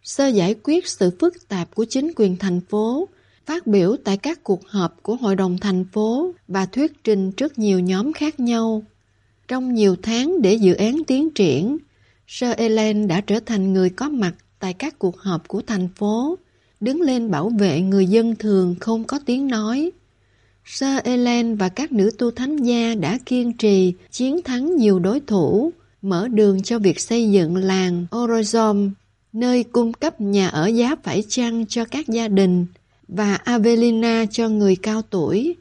Sơ 0.02 0.28
giải 0.28 0.54
quyết 0.62 0.88
sự 0.88 1.10
phức 1.20 1.48
tạp 1.48 1.74
của 1.74 1.84
chính 1.84 2.12
quyền 2.16 2.36
thành 2.36 2.60
phố, 2.60 3.08
phát 3.46 3.66
biểu 3.66 3.96
tại 4.04 4.16
các 4.16 4.44
cuộc 4.44 4.68
họp 4.68 5.02
của 5.02 5.16
Hội 5.16 5.36
đồng 5.36 5.58
thành 5.58 5.84
phố 5.92 6.34
và 6.48 6.66
thuyết 6.66 7.04
trình 7.04 7.32
trước 7.32 7.58
nhiều 7.58 7.80
nhóm 7.80 8.12
khác 8.12 8.40
nhau. 8.40 8.82
Trong 9.48 9.74
nhiều 9.74 9.96
tháng 10.02 10.42
để 10.42 10.54
dự 10.54 10.74
án 10.74 11.02
tiến 11.06 11.30
triển, 11.30 11.78
Sir 12.28 12.50
Ellen 12.56 13.08
đã 13.08 13.20
trở 13.20 13.40
thành 13.46 13.72
người 13.72 13.90
có 13.90 14.08
mặt 14.08 14.34
tại 14.58 14.72
các 14.72 14.98
cuộc 14.98 15.18
họp 15.18 15.48
của 15.48 15.62
thành 15.66 15.88
phố, 15.96 16.38
đứng 16.80 17.00
lên 17.00 17.30
bảo 17.30 17.48
vệ 17.48 17.80
người 17.80 18.06
dân 18.06 18.36
thường 18.36 18.74
không 18.80 19.04
có 19.04 19.18
tiếng 19.26 19.46
nói. 19.46 19.90
Sir 20.64 20.98
Ellen 21.04 21.56
và 21.56 21.68
các 21.68 21.92
nữ 21.92 22.10
tu 22.18 22.30
thánh 22.30 22.56
gia 22.56 22.94
đã 22.94 23.18
kiên 23.26 23.52
trì 23.52 23.94
chiến 24.10 24.42
thắng 24.42 24.76
nhiều 24.76 24.98
đối 24.98 25.20
thủ, 25.20 25.72
mở 26.02 26.28
đường 26.28 26.62
cho 26.62 26.78
việc 26.78 27.00
xây 27.00 27.30
dựng 27.30 27.56
làng 27.56 28.06
Orozom, 28.10 28.90
nơi 29.32 29.64
cung 29.64 29.92
cấp 29.92 30.20
nhà 30.20 30.48
ở 30.48 30.66
giá 30.66 30.96
phải 31.02 31.22
chăng 31.28 31.66
cho 31.66 31.84
các 31.84 32.08
gia 32.08 32.28
đình, 32.28 32.66
và 33.16 33.34
Avelina 33.34 34.24
cho 34.30 34.48
người 34.48 34.76
cao 34.76 35.02
tuổi. 35.02 35.56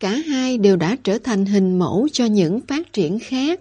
Cả 0.00 0.10
hai 0.10 0.58
đều 0.58 0.76
đã 0.76 0.96
trở 1.04 1.18
thành 1.18 1.46
hình 1.46 1.78
mẫu 1.78 2.08
cho 2.12 2.24
những 2.24 2.60
phát 2.60 2.92
triển 2.92 3.18
khác. 3.18 3.60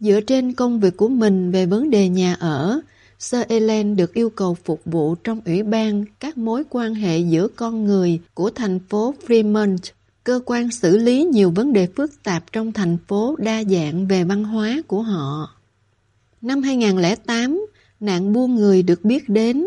Dựa 0.00 0.20
trên 0.20 0.52
công 0.52 0.80
việc 0.80 0.96
của 0.96 1.08
mình 1.08 1.50
về 1.50 1.66
vấn 1.66 1.90
đề 1.90 2.08
nhà 2.08 2.34
ở, 2.34 2.80
Sir 3.18 3.40
Ellen 3.48 3.96
được 3.96 4.14
yêu 4.14 4.30
cầu 4.30 4.56
phục 4.64 4.80
vụ 4.84 5.14
trong 5.14 5.40
ủy 5.44 5.62
ban 5.62 6.04
các 6.20 6.38
mối 6.38 6.62
quan 6.70 6.94
hệ 6.94 7.18
giữa 7.18 7.48
con 7.48 7.84
người 7.84 8.20
của 8.34 8.50
thành 8.50 8.78
phố 8.88 9.14
Fremont, 9.26 9.78
cơ 10.24 10.40
quan 10.46 10.70
xử 10.70 10.98
lý 10.98 11.24
nhiều 11.24 11.50
vấn 11.50 11.72
đề 11.72 11.88
phức 11.96 12.22
tạp 12.22 12.52
trong 12.52 12.72
thành 12.72 12.98
phố 13.08 13.36
đa 13.38 13.64
dạng 13.64 14.06
về 14.06 14.24
văn 14.24 14.44
hóa 14.44 14.82
của 14.86 15.02
họ. 15.02 15.56
Năm 16.42 16.62
2008, 16.62 17.66
nạn 18.00 18.32
buôn 18.32 18.54
người 18.54 18.82
được 18.82 19.04
biết 19.04 19.28
đến. 19.28 19.66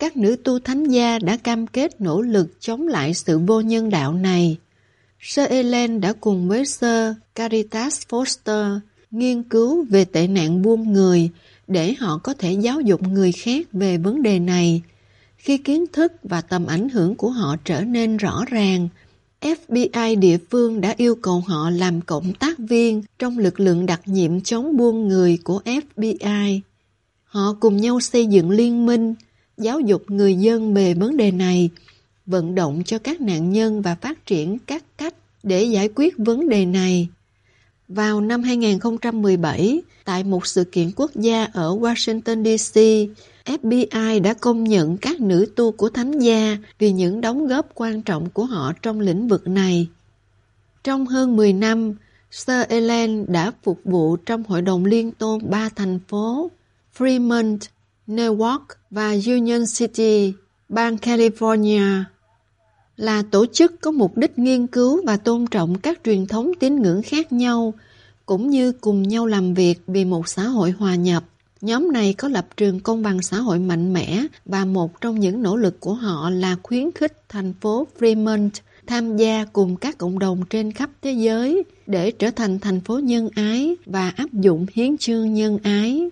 Các 0.00 0.16
nữ 0.16 0.36
tu 0.44 0.58
thánh 0.58 0.84
gia 0.84 1.18
đã 1.18 1.36
cam 1.36 1.66
kết 1.66 2.00
nỗ 2.00 2.22
lực 2.22 2.60
chống 2.60 2.88
lại 2.88 3.14
sự 3.14 3.38
vô 3.38 3.60
nhân 3.60 3.90
đạo 3.90 4.12
này. 4.12 4.56
Sơ 5.20 5.44
Ellen 5.44 6.00
đã 6.00 6.12
cùng 6.12 6.48
với 6.48 6.66
Sir 6.66 7.12
Caritas 7.34 8.00
Foster 8.08 8.78
nghiên 9.10 9.42
cứu 9.42 9.84
về 9.90 10.04
tệ 10.04 10.26
nạn 10.26 10.62
buôn 10.62 10.92
người 10.92 11.30
để 11.66 11.94
họ 11.98 12.18
có 12.18 12.34
thể 12.34 12.52
giáo 12.52 12.80
dục 12.80 13.02
người 13.02 13.32
khác 13.32 13.66
về 13.72 13.98
vấn 13.98 14.22
đề 14.22 14.38
này. 14.38 14.82
Khi 15.36 15.58
kiến 15.58 15.84
thức 15.92 16.12
và 16.22 16.40
tầm 16.40 16.66
ảnh 16.66 16.88
hưởng 16.88 17.14
của 17.14 17.30
họ 17.30 17.56
trở 17.64 17.80
nên 17.80 18.16
rõ 18.16 18.44
ràng, 18.50 18.88
FBI 19.40 20.18
địa 20.18 20.38
phương 20.50 20.80
đã 20.80 20.94
yêu 20.96 21.14
cầu 21.14 21.44
họ 21.46 21.70
làm 21.70 22.00
cộng 22.00 22.32
tác 22.32 22.58
viên 22.58 23.02
trong 23.18 23.38
lực 23.38 23.60
lượng 23.60 23.86
đặc 23.86 24.00
nhiệm 24.04 24.40
chống 24.40 24.76
buôn 24.76 25.08
người 25.08 25.38
của 25.44 25.62
FBI. 25.64 26.60
Họ 27.24 27.56
cùng 27.60 27.76
nhau 27.76 28.00
xây 28.00 28.26
dựng 28.26 28.50
liên 28.50 28.86
minh, 28.86 29.14
giáo 29.60 29.80
dục 29.80 30.02
người 30.10 30.34
dân 30.34 30.74
về 30.74 30.94
vấn 30.94 31.16
đề 31.16 31.30
này, 31.30 31.70
vận 32.26 32.54
động 32.54 32.82
cho 32.84 32.98
các 32.98 33.20
nạn 33.20 33.50
nhân 33.50 33.82
và 33.82 33.94
phát 33.94 34.26
triển 34.26 34.58
các 34.58 34.84
cách 34.98 35.14
để 35.42 35.64
giải 35.64 35.88
quyết 35.94 36.14
vấn 36.18 36.48
đề 36.48 36.66
này. 36.66 37.08
Vào 37.88 38.20
năm 38.20 38.42
2017, 38.42 39.82
tại 40.04 40.24
một 40.24 40.46
sự 40.46 40.64
kiện 40.64 40.90
quốc 40.96 41.10
gia 41.14 41.44
ở 41.44 41.76
Washington 41.76 42.56
DC, 42.56 42.80
FBI 43.44 44.22
đã 44.22 44.34
công 44.34 44.64
nhận 44.64 44.96
các 44.96 45.20
nữ 45.20 45.46
tu 45.56 45.72
của 45.72 45.88
thánh 45.88 46.18
gia 46.18 46.56
vì 46.78 46.92
những 46.92 47.20
đóng 47.20 47.46
góp 47.46 47.68
quan 47.74 48.02
trọng 48.02 48.30
của 48.30 48.44
họ 48.44 48.72
trong 48.82 49.00
lĩnh 49.00 49.28
vực 49.28 49.48
này. 49.48 49.88
Trong 50.84 51.06
hơn 51.06 51.36
10 51.36 51.52
năm, 51.52 51.94
Sir 52.30 52.62
Ellen 52.68 53.32
đã 53.32 53.52
phục 53.62 53.80
vụ 53.84 54.16
trong 54.16 54.42
Hội 54.44 54.62
đồng 54.62 54.84
Liên 54.84 55.10
tôn 55.10 55.50
ba 55.50 55.68
thành 55.68 55.98
phố 56.08 56.50
Fremont, 56.96 57.58
Newark 58.10 58.60
và 58.90 59.16
Union 59.26 59.64
City, 59.78 60.32
bang 60.68 60.96
California 60.96 62.02
là 62.96 63.22
tổ 63.30 63.46
chức 63.46 63.80
có 63.80 63.90
mục 63.90 64.16
đích 64.16 64.38
nghiên 64.38 64.66
cứu 64.66 65.00
và 65.06 65.16
tôn 65.16 65.46
trọng 65.46 65.78
các 65.78 66.00
truyền 66.04 66.26
thống 66.26 66.52
tín 66.60 66.82
ngưỡng 66.82 67.02
khác 67.02 67.32
nhau, 67.32 67.74
cũng 68.26 68.50
như 68.50 68.72
cùng 68.72 69.02
nhau 69.02 69.26
làm 69.26 69.54
việc 69.54 69.80
vì 69.86 70.04
một 70.04 70.28
xã 70.28 70.42
hội 70.42 70.70
hòa 70.70 70.94
nhập. 70.94 71.24
Nhóm 71.60 71.92
này 71.92 72.12
có 72.12 72.28
lập 72.28 72.46
trường 72.56 72.80
công 72.80 73.02
bằng 73.02 73.22
xã 73.22 73.36
hội 73.38 73.58
mạnh 73.58 73.92
mẽ 73.92 74.26
và 74.44 74.64
một 74.64 75.00
trong 75.00 75.20
những 75.20 75.42
nỗ 75.42 75.56
lực 75.56 75.80
của 75.80 75.94
họ 75.94 76.30
là 76.30 76.56
khuyến 76.62 76.92
khích 76.92 77.22
thành 77.28 77.54
phố 77.60 77.86
Fremont 77.98 78.50
tham 78.86 79.16
gia 79.16 79.44
cùng 79.44 79.76
các 79.76 79.98
cộng 79.98 80.18
đồng 80.18 80.42
trên 80.50 80.72
khắp 80.72 80.90
thế 81.02 81.12
giới 81.12 81.62
để 81.86 82.10
trở 82.10 82.30
thành 82.30 82.58
thành 82.58 82.80
phố 82.80 82.98
nhân 82.98 83.28
ái 83.34 83.76
và 83.86 84.12
áp 84.16 84.32
dụng 84.32 84.66
hiến 84.74 84.98
chương 84.98 85.34
nhân 85.34 85.58
ái. 85.62 86.10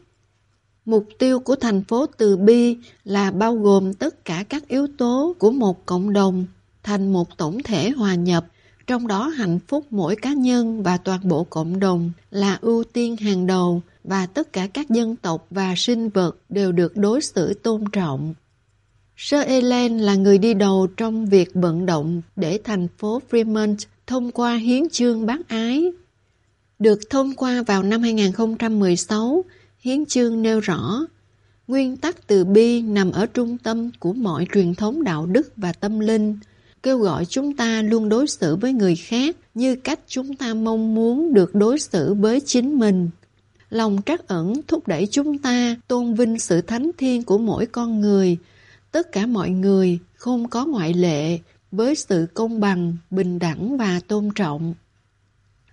Mục 0.88 1.08
tiêu 1.18 1.40
của 1.40 1.56
thành 1.56 1.84
phố 1.84 2.06
Từ 2.06 2.36
Bi 2.36 2.76
là 3.04 3.30
bao 3.30 3.54
gồm 3.54 3.94
tất 3.94 4.24
cả 4.24 4.44
các 4.48 4.68
yếu 4.68 4.86
tố 4.98 5.34
của 5.38 5.50
một 5.50 5.86
cộng 5.86 6.12
đồng 6.12 6.46
thành 6.82 7.12
một 7.12 7.36
tổng 7.38 7.62
thể 7.62 7.90
hòa 7.90 8.14
nhập, 8.14 8.46
trong 8.86 9.06
đó 9.06 9.28
hạnh 9.28 9.58
phúc 9.68 9.86
mỗi 9.90 10.16
cá 10.16 10.32
nhân 10.32 10.82
và 10.82 10.96
toàn 10.96 11.20
bộ 11.28 11.44
cộng 11.44 11.80
đồng 11.80 12.10
là 12.30 12.58
ưu 12.60 12.84
tiên 12.84 13.16
hàng 13.16 13.46
đầu 13.46 13.82
và 14.04 14.26
tất 14.26 14.52
cả 14.52 14.66
các 14.66 14.90
dân 14.90 15.16
tộc 15.16 15.46
và 15.50 15.74
sinh 15.76 16.08
vật 16.08 16.36
đều 16.48 16.72
được 16.72 16.96
đối 16.96 17.20
xử 17.20 17.54
tôn 17.54 17.84
trọng. 17.92 18.34
Sir 19.16 19.42
Ellen 19.46 19.98
là 19.98 20.14
người 20.14 20.38
đi 20.38 20.54
đầu 20.54 20.86
trong 20.96 21.26
việc 21.26 21.50
vận 21.54 21.86
động 21.86 22.22
để 22.36 22.60
thành 22.64 22.88
phố 22.98 23.22
Fremont 23.30 23.76
thông 24.06 24.30
qua 24.30 24.56
hiến 24.56 24.88
chương 24.88 25.26
bác 25.26 25.48
ái. 25.48 25.92
Được 26.78 26.98
thông 27.10 27.34
qua 27.34 27.62
vào 27.62 27.82
năm 27.82 28.02
2016, 28.02 29.44
hiến 29.80 30.06
chương 30.06 30.42
nêu 30.42 30.60
rõ 30.60 31.00
Nguyên 31.68 31.96
tắc 31.96 32.26
từ 32.26 32.44
bi 32.44 32.82
nằm 32.82 33.12
ở 33.12 33.26
trung 33.26 33.58
tâm 33.58 33.90
của 33.98 34.12
mọi 34.12 34.46
truyền 34.54 34.74
thống 34.74 35.04
đạo 35.04 35.26
đức 35.26 35.52
và 35.56 35.72
tâm 35.72 36.00
linh, 36.00 36.38
kêu 36.82 36.98
gọi 36.98 37.24
chúng 37.24 37.56
ta 37.56 37.82
luôn 37.82 38.08
đối 38.08 38.26
xử 38.26 38.56
với 38.56 38.72
người 38.72 38.96
khác 38.96 39.36
như 39.54 39.76
cách 39.76 40.00
chúng 40.06 40.36
ta 40.36 40.54
mong 40.54 40.94
muốn 40.94 41.34
được 41.34 41.54
đối 41.54 41.78
xử 41.78 42.14
với 42.14 42.40
chính 42.40 42.78
mình. 42.78 43.10
Lòng 43.70 43.98
trắc 44.06 44.28
ẩn 44.28 44.52
thúc 44.66 44.88
đẩy 44.88 45.06
chúng 45.10 45.38
ta 45.38 45.76
tôn 45.88 46.14
vinh 46.14 46.38
sự 46.38 46.60
thánh 46.60 46.90
thiên 46.98 47.22
của 47.22 47.38
mỗi 47.38 47.66
con 47.66 48.00
người, 48.00 48.36
tất 48.92 49.12
cả 49.12 49.26
mọi 49.26 49.50
người, 49.50 49.98
không 50.14 50.48
có 50.48 50.66
ngoại 50.66 50.94
lệ, 50.94 51.38
với 51.72 51.94
sự 51.94 52.26
công 52.34 52.60
bằng, 52.60 52.96
bình 53.10 53.38
đẳng 53.38 53.76
và 53.76 54.00
tôn 54.08 54.28
trọng. 54.34 54.74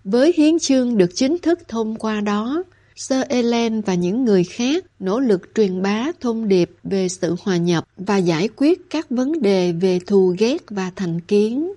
Với 0.04 0.34
hiến 0.38 0.60
chương 0.60 0.98
được 0.98 1.10
chính 1.14 1.38
thức 1.38 1.60
thông 1.68 1.96
qua 1.96 2.22
đó, 2.22 2.64
Sir 2.96 3.22
Ellen 3.30 3.82
và 3.82 3.94
những 3.94 4.26
người 4.26 4.44
khác 4.44 4.86
nỗ 5.00 5.20
lực 5.20 5.42
truyền 5.56 5.82
bá 5.82 6.12
thông 6.22 6.48
điệp 6.48 6.72
về 6.84 7.10
sự 7.10 7.36
hòa 7.42 7.58
nhập 7.58 7.88
và 7.98 8.18
giải 8.18 8.50
quyết 8.56 8.90
các 8.90 9.10
vấn 9.10 9.42
đề 9.42 9.72
về 9.72 10.00
thù 10.08 10.36
ghét 10.38 10.64
và 10.70 10.92
thành 10.96 11.22
kiến. 11.22 11.74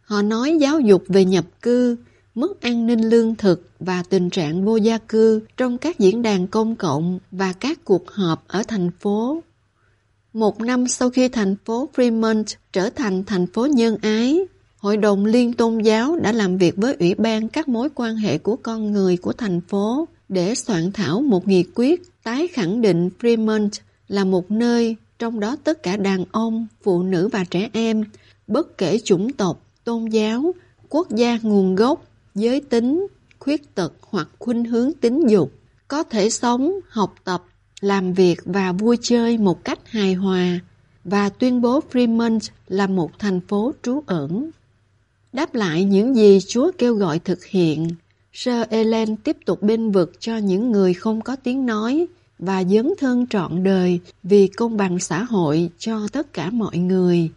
Họ 0.00 0.22
nói 0.22 0.56
giáo 0.60 0.80
dục 0.80 1.04
về 1.08 1.24
nhập 1.24 1.44
cư, 1.62 1.96
mất 2.34 2.60
an 2.60 2.86
ninh 2.86 3.00
lương 3.00 3.34
thực 3.34 3.70
và 3.80 4.02
tình 4.08 4.30
trạng 4.30 4.64
vô 4.64 4.76
gia 4.76 4.98
cư 4.98 5.40
trong 5.56 5.78
các 5.78 5.98
diễn 5.98 6.22
đàn 6.22 6.46
công 6.46 6.76
cộng 6.76 7.18
và 7.30 7.52
các 7.52 7.84
cuộc 7.84 8.10
họp 8.10 8.44
ở 8.48 8.62
thành 8.68 8.90
phố. 9.00 9.42
Một 10.32 10.60
năm 10.60 10.86
sau 10.86 11.10
khi 11.10 11.28
thành 11.28 11.56
phố 11.64 11.88
Fremont 11.94 12.44
trở 12.72 12.90
thành 12.90 13.24
thành 13.24 13.46
phố 13.46 13.66
nhân 13.66 13.96
ái, 14.02 14.40
Hội 14.76 14.96
đồng 14.96 15.24
Liên 15.24 15.52
Tôn 15.52 15.78
giáo 15.78 16.16
đã 16.16 16.32
làm 16.32 16.58
việc 16.58 16.76
với 16.76 16.96
Ủy 17.00 17.14
ban 17.14 17.48
các 17.48 17.68
mối 17.68 17.88
quan 17.94 18.16
hệ 18.16 18.38
của 18.38 18.56
con 18.56 18.92
người 18.92 19.16
của 19.16 19.32
thành 19.32 19.60
phố 19.60 20.08
để 20.28 20.54
soạn 20.54 20.92
thảo 20.92 21.20
một 21.20 21.48
nghị 21.48 21.64
quyết 21.74 22.02
tái 22.22 22.48
khẳng 22.48 22.80
định 22.80 23.10
Fremont 23.20 23.70
là 24.08 24.24
một 24.24 24.50
nơi 24.50 24.96
trong 25.18 25.40
đó 25.40 25.56
tất 25.64 25.82
cả 25.82 25.96
đàn 25.96 26.24
ông, 26.32 26.66
phụ 26.82 27.02
nữ 27.02 27.28
và 27.28 27.44
trẻ 27.50 27.70
em, 27.72 28.04
bất 28.46 28.78
kể 28.78 28.98
chủng 29.04 29.32
tộc, 29.32 29.62
tôn 29.84 30.06
giáo, 30.06 30.54
quốc 30.88 31.08
gia 31.10 31.38
nguồn 31.42 31.74
gốc, 31.74 32.04
giới 32.34 32.60
tính, 32.60 33.06
khuyết 33.38 33.74
tật 33.74 33.92
hoặc 34.00 34.28
khuynh 34.38 34.64
hướng 34.64 34.92
tính 34.92 35.22
dục, 35.28 35.52
có 35.88 36.02
thể 36.02 36.30
sống, 36.30 36.72
học 36.88 37.14
tập, 37.24 37.44
làm 37.80 38.12
việc 38.12 38.40
và 38.44 38.72
vui 38.72 38.96
chơi 39.00 39.38
một 39.38 39.64
cách 39.64 39.78
hài 39.84 40.14
hòa 40.14 40.60
và 41.04 41.28
tuyên 41.28 41.60
bố 41.60 41.80
Fremont 41.92 42.40
là 42.68 42.86
một 42.86 43.18
thành 43.18 43.40
phố 43.40 43.72
trú 43.82 44.02
ẩn. 44.06 44.50
Đáp 45.32 45.54
lại 45.54 45.84
những 45.84 46.14
gì 46.14 46.38
Chúa 46.48 46.70
kêu 46.78 46.94
gọi 46.94 47.18
thực 47.18 47.44
hiện, 47.44 47.88
Sir 48.38 48.62
Ellen 48.70 49.16
tiếp 49.16 49.36
tục 49.46 49.62
bên 49.62 49.90
vực 49.90 50.12
cho 50.20 50.36
những 50.36 50.72
người 50.72 50.94
không 50.94 51.20
có 51.20 51.36
tiếng 51.36 51.66
nói 51.66 52.06
và 52.38 52.64
dấn 52.64 52.92
thân 52.98 53.26
trọn 53.26 53.62
đời 53.62 54.00
vì 54.22 54.46
công 54.46 54.76
bằng 54.76 54.98
xã 54.98 55.22
hội 55.22 55.70
cho 55.78 56.08
tất 56.12 56.32
cả 56.32 56.50
mọi 56.50 56.78
người. 56.78 57.30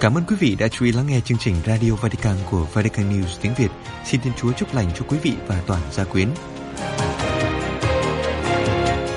Cảm 0.00 0.14
ơn 0.14 0.24
quý 0.28 0.36
vị 0.40 0.56
đã 0.58 0.68
chú 0.68 0.84
ý 0.84 0.92
lắng 0.92 1.06
nghe 1.06 1.20
chương 1.24 1.38
trình 1.38 1.54
Radio 1.66 1.94
Vatican 1.94 2.36
của 2.50 2.66
Vatican 2.72 3.12
News 3.12 3.38
tiếng 3.42 3.52
Việt. 3.58 3.70
Xin 4.04 4.20
Thiên 4.20 4.32
Chúa 4.40 4.52
chúc 4.52 4.74
lành 4.74 4.90
cho 4.98 5.04
quý 5.08 5.16
vị 5.22 5.32
và 5.46 5.62
toàn 5.66 5.80
gia 5.92 6.04
quyến. 6.04 6.28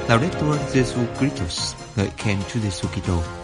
Laudetur 0.10 0.56
Jesu 0.74 1.06
Christus, 1.20 1.76
ngợi 1.95 2.10
khen 2.18 2.38
Chúa 2.54 2.60
Giêsu 2.60 2.88
Kitô. 2.88 3.43